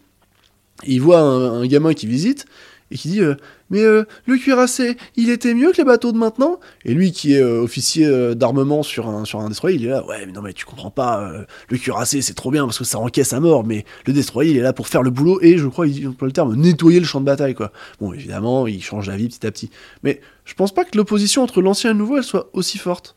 et 0.83 0.93
il 0.93 0.99
voit 1.01 1.19
un 1.19 1.67
gamin 1.67 1.93
qui 1.93 2.07
visite, 2.07 2.47
et 2.91 2.95
qui 2.97 3.07
dit 3.07 3.21
euh, 3.21 3.35
Mais 3.69 3.81
euh, 3.83 4.03
le 4.25 4.37
cuirassé, 4.37 4.97
il 5.15 5.29
était 5.29 5.53
mieux 5.53 5.71
que 5.71 5.77
les 5.77 5.83
bateaux 5.83 6.11
de 6.11 6.17
maintenant? 6.17 6.59
Et 6.85 6.93
lui, 6.93 7.11
qui 7.11 7.33
est 7.33 7.41
euh, 7.41 7.61
officier 7.61 8.35
d'armement 8.35 8.83
sur 8.83 9.07
un, 9.09 9.25
sur 9.25 9.39
un 9.39 9.49
destroyer, 9.49 9.77
il 9.77 9.85
est 9.85 9.89
là 9.89 10.05
Ouais, 10.05 10.25
mais 10.25 10.31
non, 10.33 10.41
mais 10.41 10.53
tu 10.53 10.65
comprends 10.65 10.91
pas, 10.91 11.31
le 11.69 11.77
cuirassé, 11.77 12.21
c'est 12.21 12.33
trop 12.33 12.51
bien 12.51 12.65
parce 12.65 12.77
que 12.77 12.83
ça 12.83 12.99
encaisse 12.99 13.33
à 13.33 13.39
mort, 13.39 13.65
mais 13.65 13.85
le 14.05 14.13
destroyer, 14.13 14.51
il 14.51 14.57
est 14.57 14.61
là 14.61 14.73
pour 14.73 14.87
faire 14.87 15.03
le 15.03 15.09
boulot 15.09 15.39
et 15.41 15.57
je 15.57 15.67
crois, 15.67 15.87
il 15.87 16.07
emploie 16.07 16.27
le 16.27 16.33
terme, 16.33 16.55
nettoyer 16.55 16.99
le 16.99 17.05
champ 17.05 17.21
de 17.21 17.25
bataille, 17.25 17.55
quoi. 17.55 17.71
Bon, 17.99 18.13
évidemment, 18.13 18.67
il 18.67 18.83
change 18.83 19.07
d'avis 19.07 19.29
petit 19.29 19.47
à 19.47 19.51
petit. 19.51 19.69
Mais 20.03 20.21
je 20.45 20.53
pense 20.53 20.73
pas 20.73 20.83
que 20.83 20.97
l'opposition 20.97 21.41
entre 21.43 21.61
l'ancien 21.61 21.91
et 21.91 21.93
le 21.93 21.99
nouveau, 21.99 22.17
elle 22.17 22.23
soit 22.23 22.49
aussi 22.53 22.77
forte 22.77 23.15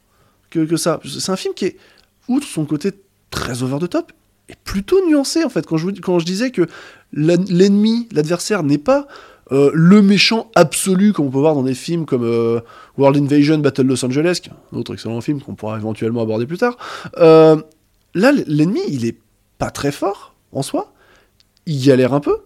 que, 0.51 0.61
que 0.61 0.77
ça. 0.77 1.01
C'est 1.05 1.33
un 1.33 1.37
film 1.37 1.55
qui 1.55 1.65
est, 1.67 1.77
outre 2.29 2.47
son 2.47 2.65
côté 2.65 2.93
très 3.31 3.63
over 3.65 3.79
the 3.81 3.91
top, 3.91 4.13
est 4.49 4.59
plutôt 4.63 5.05
nuancé 5.09 5.43
en 5.43 5.49
fait. 5.49 5.67
Quand 5.67 5.79
je, 5.79 5.89
quand 5.91 6.19
je 6.19 6.27
disais 6.27 6.51
que 6.51 6.67
l'en- 7.13 7.43
l'ennemi, 7.49 8.09
l'adversaire 8.13 8.63
n'est 8.63 8.79
pas 8.79 9.09
euh, 9.53 9.71
le 9.75 10.01
méchant 10.03 10.51
absolu 10.55 11.13
comme 11.13 11.27
on 11.27 11.31
peut 11.31 11.39
voir 11.39 11.55
dans 11.55 11.63
des 11.63 11.75
films 11.75 12.07
comme 12.07 12.25
euh, 12.25 12.61
World 12.97 13.23
Invasion, 13.23 13.59
Battle 13.59 13.83
Los 13.83 14.05
Angeles, 14.05 14.41
un 14.73 14.79
autre 14.79 14.95
excellent 14.95 15.21
film 15.21 15.41
qu'on 15.41 15.55
pourra 15.55 15.77
éventuellement 15.77 16.23
aborder 16.23 16.47
plus 16.47 16.59
tard. 16.59 16.77
Euh, 17.19 17.57
là, 18.15 18.33
l'ennemi, 18.47 18.81
il 18.89 19.05
est 19.05 19.19
pas 19.59 19.71
très 19.71 19.93
fort 19.93 20.35
en 20.53 20.63
soi. 20.63 20.93
Il 21.67 21.85
galère 21.85 22.15
un 22.15 22.21
peu. 22.21 22.37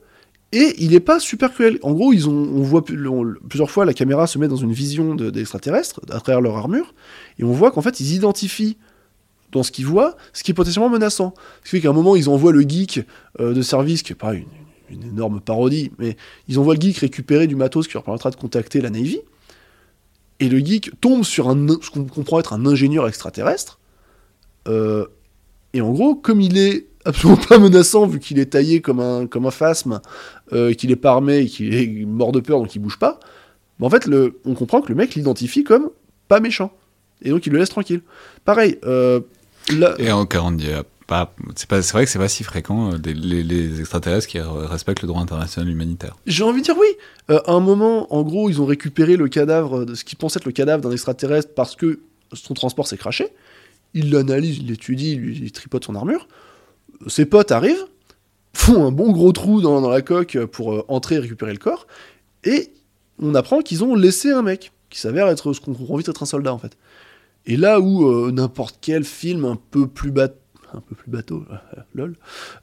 Et 0.51 0.75
il 0.79 0.95
est 0.95 1.01
pas 1.01 1.21
super 1.21 1.53
cruel. 1.53 1.79
En 1.83 1.93
gros, 1.93 2.13
ils 2.13 2.27
ont, 2.29 2.33
on 2.33 2.63
voit 2.63 2.83
plusieurs 2.83 3.71
fois 3.71 3.85
la 3.85 3.93
caméra 3.93 4.27
se 4.27 4.39
met 4.39 4.49
dans 4.49 4.57
une 4.57 4.73
vision 4.73 5.15
de- 5.15 5.29
d'extraterrestres 5.29 6.01
à 6.11 6.21
travers 6.21 6.41
leur 6.41 6.57
armure, 6.57 6.95
et 7.39 7.45
on 7.45 7.53
voit 7.53 7.71
qu'en 7.71 7.83
fait 7.83 8.01
ils 8.01 8.15
identifient 8.15 8.79
dans 9.53 9.63
ce 9.63 9.71
qu'ils 9.71 9.85
voient, 9.85 10.17
ce 10.33 10.43
qui 10.43 10.53
est 10.53 10.55
potentiellement 10.55 10.89
menaçant. 10.89 11.35
Ce 11.59 11.65
qui 11.65 11.77
fait 11.77 11.81
qu'à 11.83 11.91
un 11.91 11.93
moment, 11.93 12.17
ils 12.17 12.31
envoient 12.31 12.53
le 12.53 12.63
geek 12.63 13.07
de 13.39 13.61
service, 13.63 14.03
qui 14.03 14.13
est 14.13 14.17
pas 14.17 14.33
une, 14.33 14.47
une 14.91 15.05
énorme 15.05 15.41
parodie, 15.41 15.93
mais 15.99 16.17
ils 16.49 16.59
envoient 16.59 16.75
le 16.75 16.81
geek 16.81 16.99
récupérer 16.99 17.47
du 17.47 17.57
matos 17.57 17.87
qui 17.87 17.95
leur 17.95 18.03
permettra 18.03 18.31
de 18.31 18.37
contacter 18.37 18.81
la 18.81 18.91
Navy. 18.91 19.21
Et 20.41 20.49
le 20.49 20.59
geek 20.59 21.01
tombe 21.01 21.25
sur 21.25 21.49
un, 21.49 21.67
ce 21.81 21.91
qu'on 21.91 22.05
comprend 22.05 22.39
être 22.41 22.53
un 22.53 22.65
ingénieur 22.67 23.09
extraterrestre. 23.09 23.79
Euh, 24.69 25.07
et 25.75 25.81
en 25.81 25.93
gros, 25.93 26.15
comme 26.15 26.41
il 26.41 26.57
est 26.59 26.87
absolument 27.05 27.41
pas 27.49 27.59
menaçant, 27.59 28.07
vu 28.07 28.19
qu'il 28.21 28.39
est 28.39 28.47
taillé 28.47 28.81
comme 28.81 29.01
un, 29.01 29.27
comme 29.27 29.47
un 29.47 29.51
phasme, 29.51 30.01
euh, 30.53 30.73
qu'il 30.73 30.91
est 30.91 30.97
pas 30.97 31.13
armé 31.13 31.47
qu'il 31.47 31.75
est 31.75 32.05
mort 32.05 32.33
de 32.33 32.41
peur, 32.41 32.61
donc 32.61 32.75
il 32.75 32.79
bouge 32.79 32.99
pas, 32.99 33.19
bah, 33.79 33.87
en 33.87 33.91
fait, 33.91 34.07
le, 34.07 34.41
on 34.45 34.55
comprend 34.55 34.81
que 34.81 34.89
le 34.89 34.95
mec 34.95 35.15
l'identifie 35.15 35.65
comme 35.65 35.91
pas 36.29 36.41
méchant. 36.41 36.73
Et 37.23 37.31
donc 37.31 37.47
il 37.47 37.53
le 37.53 37.59
laisse 37.59 37.71
tranquille. 37.71 38.03
Pareil, 38.45 38.79
euh, 38.85 39.21
Et 39.71 39.75
dit, 39.77 40.69
euh, 40.69 40.83
c'est 41.57 41.69
pas, 41.69 41.83
c'est 41.83 41.93
vrai 41.93 42.05
que 42.05 42.11
c'est 42.11 42.19
pas 42.19 42.29
si 42.29 42.45
fréquent 42.45 42.93
euh, 42.93 42.99
les, 43.05 43.81
extraterrestres 43.81 44.27
qui 44.27 44.39
respectent 44.41 45.03
le 45.03 45.09
droit 45.09 45.23
international 45.23 45.71
humanitaire. 45.71 46.17
J'ai 46.27 46.45
envie 46.45 46.61
de 46.61 46.67
dire 46.67 46.77
oui. 46.79 46.87
Euh, 47.31 47.41
à 47.47 47.53
un 47.53 47.61
moment, 47.61 48.13
en 48.15 48.23
gros, 48.23 48.51
ils 48.51 48.61
ont 48.61 48.67
récupéré 48.67 49.17
le 49.17 49.29
cadavre 49.29 49.87
de 49.87 49.95
ce 49.95 50.05
qui 50.05 50.17
pensait 50.17 50.39
être 50.39 50.45
le 50.45 50.53
cadavre 50.53 50.83
d'un 50.83 50.91
extraterrestre 50.91 51.55
parce 51.55 51.77
que 51.77 52.01
son 52.35 52.53
transport 52.53 52.87
s'est 52.87 52.99
craché. 52.99 53.29
Ils 53.95 54.11
l'analysent, 54.11 54.59
ils 54.59 54.67
l'étudient, 54.67 55.17
lui, 55.17 55.39
il 55.43 55.53
tripote 55.53 55.85
son 55.85 55.95
armure. 55.95 56.29
Ses 57.07 57.25
potes 57.25 57.53
arrivent, 57.53 57.87
font 58.53 58.87
un 58.87 58.93
bon 58.93 59.13
gros 59.13 59.33
trou 59.33 59.63
dans, 59.63 59.89
la 59.89 60.03
coque 60.03 60.39
pour 60.47 60.75
euh, 60.75 60.85
entrer 60.89 61.15
et 61.15 61.21
récupérer 61.21 61.53
le 61.53 61.59
corps. 61.59 61.87
Et 62.45 62.73
on 63.19 63.35
apprend 63.35 63.63
qu'ils 63.63 63.83
ont 63.83 63.95
laissé 63.95 64.31
un 64.31 64.43
mec 64.43 64.73
qui 64.91 65.01
s'avère 65.01 65.29
être 65.29 65.55
ce 65.55 65.61
qu'on 65.61 65.75
comprend 65.75 65.97
vite 65.97 66.09
être 66.09 66.23
un 66.23 66.27
soldat 66.27 66.53
en 66.53 66.59
fait. 66.59 66.77
Et 67.47 67.57
là 67.57 67.81
où 67.81 68.31
n'importe 68.31 68.77
quel 68.81 69.05
film 69.05 69.47
un 69.47 69.59
peu 69.71 69.87
plus 69.87 70.11
bat 70.11 70.29
un 70.75 70.81
peu 70.81 70.95
plus 70.95 71.11
bateau, 71.11 71.45
lol, 71.95 72.17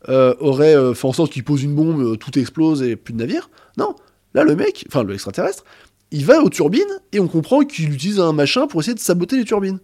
euh, 0.09 0.35
aurait 0.39 0.75
euh, 0.75 0.93
fait 0.93 1.07
en 1.07 1.13
sorte 1.13 1.31
qu'il 1.31 1.43
pose 1.43 1.63
une 1.63 1.75
bombe, 1.75 2.01
euh, 2.01 2.15
tout 2.15 2.37
explose 2.37 2.81
et 2.83 2.95
plus 2.95 3.13
de 3.13 3.19
navire. 3.19 3.49
Non, 3.77 3.95
là 4.33 4.43
le 4.43 4.55
mec, 4.55 4.85
enfin 4.89 5.03
le 5.03 5.13
extraterrestre, 5.13 5.63
il 6.11 6.25
va 6.25 6.41
aux 6.41 6.49
turbines 6.49 6.81
et 7.11 7.19
on 7.19 7.27
comprend 7.27 7.61
qu'il 7.63 7.91
utilise 7.93 8.19
un 8.19 8.31
machin 8.33 8.67
pour 8.67 8.81
essayer 8.81 8.93
de 8.95 8.99
saboter 8.99 9.37
les 9.37 9.43
turbines. 9.45 9.79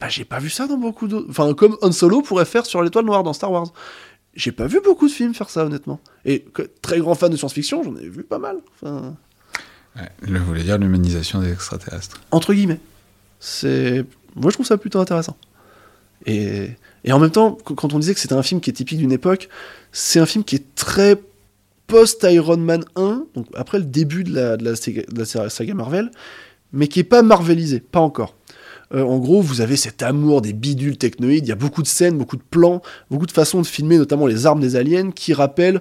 Bah 0.00 0.08
j'ai 0.08 0.24
pas 0.24 0.38
vu 0.38 0.48
ça 0.48 0.66
dans 0.66 0.78
beaucoup 0.78 1.08
d'autres... 1.08 1.26
Enfin 1.28 1.52
comme 1.54 1.76
Han 1.82 1.92
Solo 1.92 2.22
pourrait 2.22 2.46
faire 2.46 2.64
sur 2.64 2.82
l'étoile 2.82 3.04
noire 3.04 3.22
dans 3.22 3.32
Star 3.34 3.52
Wars. 3.52 3.72
J'ai 4.34 4.52
pas 4.52 4.66
vu 4.66 4.80
beaucoup 4.82 5.08
de 5.08 5.12
films 5.12 5.34
faire 5.34 5.50
ça 5.50 5.64
honnêtement. 5.66 6.00
Et 6.24 6.40
que- 6.40 6.70
très 6.80 7.00
grand 7.00 7.14
fan 7.14 7.30
de 7.30 7.36
science-fiction, 7.36 7.82
j'en 7.82 7.96
ai 7.96 8.08
vu 8.08 8.22
pas 8.22 8.38
mal. 8.38 8.58
Enfin, 8.80 9.14
Ouais, 9.96 10.08
je 10.22 10.38
voulais 10.38 10.62
dire 10.62 10.78
l'humanisation 10.78 11.40
des 11.40 11.52
extraterrestres. 11.52 12.20
entre 12.30 12.54
guillemets. 12.54 12.80
C'est... 13.40 14.06
Moi 14.36 14.50
je 14.50 14.54
trouve 14.54 14.66
ça 14.66 14.78
plutôt 14.78 15.00
intéressant. 15.00 15.36
Et, 16.26 16.70
et 17.04 17.12
en 17.12 17.18
même 17.18 17.30
temps, 17.30 17.56
qu- 17.64 17.74
quand 17.74 17.94
on 17.94 17.98
disait 17.98 18.14
que 18.14 18.20
c'était 18.20 18.34
un 18.34 18.42
film 18.42 18.60
qui 18.60 18.70
est 18.70 18.74
typique 18.74 18.98
d'une 18.98 19.12
époque, 19.12 19.48
c'est 19.92 20.20
un 20.20 20.26
film 20.26 20.44
qui 20.44 20.56
est 20.56 20.74
très 20.74 21.16
post-Iron 21.86 22.58
Man 22.58 22.84
1, 22.96 23.24
donc 23.34 23.46
après 23.54 23.78
le 23.78 23.84
début 23.84 24.22
de 24.24 24.32
la, 24.32 24.76
saga 25.50 25.74
Marvel, 25.74 26.10
mais 26.72 26.86
qui 26.86 27.00
est 27.00 27.04
pas 27.04 27.22
marvelisé, 27.22 27.80
pas 27.80 28.00
encore. 28.00 28.36
Euh, 28.94 29.02
en 29.02 29.18
gros, 29.18 29.40
vous 29.40 29.60
avez 29.60 29.76
cet 29.76 30.02
amour 30.02 30.42
des 30.42 30.52
bidules 30.52 30.98
technoïdes, 30.98 31.46
il 31.46 31.48
y 31.48 31.52
a 31.52 31.56
beaucoup 31.56 31.82
de 31.82 31.86
scènes, 31.88 32.18
beaucoup 32.18 32.36
de 32.36 32.42
plans, 32.48 32.82
beaucoup 33.10 33.26
de 33.26 33.32
façons 33.32 33.60
de 33.60 33.66
filmer, 33.66 33.98
notamment 33.98 34.26
les 34.26 34.46
armes 34.46 34.60
des 34.60 34.76
aliens, 34.76 35.10
qui 35.10 35.32
rappellent 35.32 35.80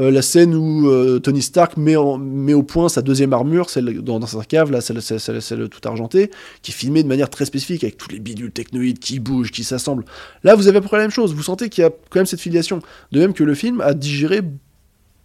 euh, 0.00 0.10
la 0.10 0.22
scène 0.22 0.54
où 0.54 0.88
euh, 0.88 1.20
Tony 1.20 1.40
Stark 1.40 1.76
met, 1.76 1.94
au 1.96 2.62
point 2.62 2.88
sa 2.88 3.00
deuxième 3.00 3.32
armure, 3.32 3.70
celle 3.70 4.02
dans, 4.02 4.18
dans 4.18 4.26
sa 4.26 4.44
cave, 4.44 4.72
là, 4.72 4.80
celle, 4.80 5.00
celle, 5.00 5.68
tout 5.68 5.88
argentée, 5.88 6.30
qui 6.62 6.72
est 6.72 6.74
filmée 6.74 7.02
de 7.02 7.08
manière 7.08 7.30
très 7.30 7.44
spécifique, 7.44 7.84
avec 7.84 7.96
tous 7.96 8.10
les 8.10 8.18
bidules 8.18 8.50
technoïdes 8.50 8.98
qui 8.98 9.20
bougent, 9.20 9.52
qui 9.52 9.62
s'assemblent. 9.62 10.04
Là, 10.42 10.56
vous 10.56 10.66
avez 10.66 10.78
à 10.78 10.80
peu 10.80 10.88
près 10.88 10.96
la 10.96 11.04
même 11.04 11.12
chose, 11.12 11.32
vous 11.32 11.44
sentez 11.44 11.68
qu'il 11.68 11.82
y 11.82 11.86
a 11.86 11.90
quand 11.90 12.18
même 12.18 12.26
cette 12.26 12.40
filiation. 12.40 12.80
De 13.12 13.20
même 13.20 13.34
que 13.34 13.44
le 13.44 13.54
film 13.54 13.80
a 13.80 13.94
digéré 13.94 14.40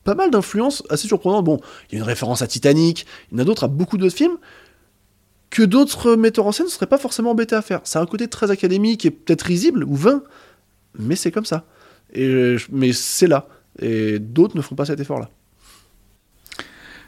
pas 0.04 0.16
mal 0.16 0.30
d'influences 0.30 0.84
assez 0.90 1.08
surprenantes. 1.08 1.46
Bon, 1.46 1.60
il 1.90 1.96
y 1.96 1.96
a 1.96 2.00
une 2.00 2.08
référence 2.08 2.42
à 2.42 2.48
Titanic, 2.48 3.06
il 3.32 3.38
y 3.38 3.40
en 3.40 3.42
a 3.42 3.46
d'autres 3.46 3.64
à 3.64 3.68
beaucoup 3.68 3.98
d'autres 3.98 4.16
films, 4.16 4.38
que 5.50 5.64
d'autres 5.64 6.16
metteurs 6.16 6.46
en 6.46 6.52
scène 6.52 6.68
ne 6.68 6.72
seraient 6.72 6.86
pas 6.86 7.00
forcément 7.00 7.32
embêtés 7.32 7.56
à 7.56 7.64
faire. 7.64 7.82
C'est 7.86 7.98
un 7.98 8.06
côté 8.06 8.28
très 8.28 8.52
académique 8.52 9.06
et 9.06 9.12
peut-être 9.12 9.42
risible 9.42 9.84
ou 9.84 9.96
vain, 9.96 10.22
mais 10.98 11.16
c'est 11.16 11.32
comme 11.32 11.46
ça. 11.46 11.66
Et, 12.14 12.56
mais 12.72 12.94
c'est 12.94 13.28
là. 13.28 13.48
Et 13.82 14.20
d'autres 14.20 14.58
ne 14.58 14.62
font 14.62 14.76
pas 14.76 14.86
cet 14.86 15.00
effort-là. 15.00 15.30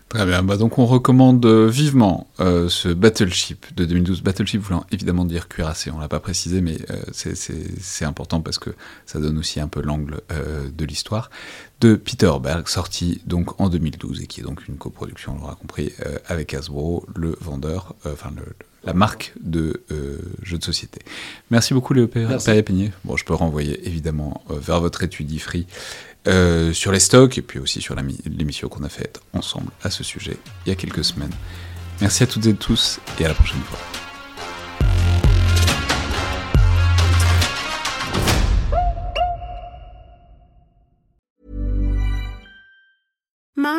Très 0.09 0.25
bien, 0.25 0.43
bah 0.43 0.57
donc 0.57 0.77
on 0.77 0.85
recommande 0.85 1.45
euh, 1.45 1.67
vivement 1.69 2.27
euh, 2.41 2.67
ce 2.67 2.89
Battleship 2.89 3.73
de 3.77 3.85
2012. 3.85 4.21
Battleship 4.23 4.59
voulant 4.61 4.85
évidemment 4.91 5.23
dire 5.23 5.47
cuirassé, 5.47 5.89
on 5.89 5.99
l'a 5.99 6.09
pas 6.09 6.19
précisé, 6.19 6.59
mais 6.59 6.77
euh, 6.89 7.01
c'est- 7.13 8.03
important 8.03 8.41
parce 8.41 8.59
que 8.59 8.71
ça 9.05 9.19
donne 9.21 9.37
aussi 9.37 9.61
un 9.61 9.69
peu 9.69 9.81
l'angle 9.81 10.19
de 10.29 10.85
l'histoire. 10.85 11.29
De 11.79 11.95
Peter 11.95 12.31
Berg, 12.43 12.67
sorti 12.67 13.21
donc 13.25 13.61
en 13.61 13.69
2012 13.69 14.21
et 14.21 14.27
qui 14.27 14.41
est 14.41 14.43
donc 14.43 14.67
une 14.67 14.75
coproduction, 14.75 15.35
on 15.37 15.39
l'aura 15.39 15.55
compris, 15.55 15.93
avec 16.27 16.53
Hasbro, 16.53 17.05
le 17.15 17.37
vendeur, 17.39 17.95
enfin 18.05 18.31
le- 18.35 18.53
la 18.83 18.93
marque 18.93 19.33
de 19.39 19.83
euh, 19.91 20.17
jeux 20.41 20.57
de 20.57 20.63
société. 20.63 21.01
Merci 21.49 21.73
beaucoup 21.73 21.93
Léo 21.93 22.09
Merci. 22.15 22.45
Perrier-Peigné. 22.45 22.91
Bon, 23.03 23.15
je 23.17 23.25
peux 23.25 23.33
renvoyer 23.33 23.87
évidemment 23.87 24.43
euh, 24.49 24.55
vers 24.59 24.81
votre 24.81 25.03
étude 25.03 25.37
free 25.39 25.67
euh, 26.27 26.73
sur 26.73 26.91
les 26.91 26.99
stocks 26.99 27.37
et 27.37 27.41
puis 27.41 27.59
aussi 27.59 27.81
sur 27.81 27.95
l'émission 27.95 28.69
qu'on 28.69 28.83
a 28.83 28.89
faite 28.89 29.21
ensemble 29.33 29.71
à 29.83 29.89
ce 29.89 30.03
sujet 30.03 30.37
il 30.65 30.69
y 30.69 30.71
a 30.71 30.75
quelques 30.75 31.03
semaines. 31.03 31.33
Merci 31.99 32.23
à 32.23 32.27
toutes 32.27 32.45
et 32.47 32.53
tous 32.53 32.99
et 33.19 33.25
à 33.25 33.29
la 33.29 33.33
prochaine 33.33 33.61
fois. 33.61 34.10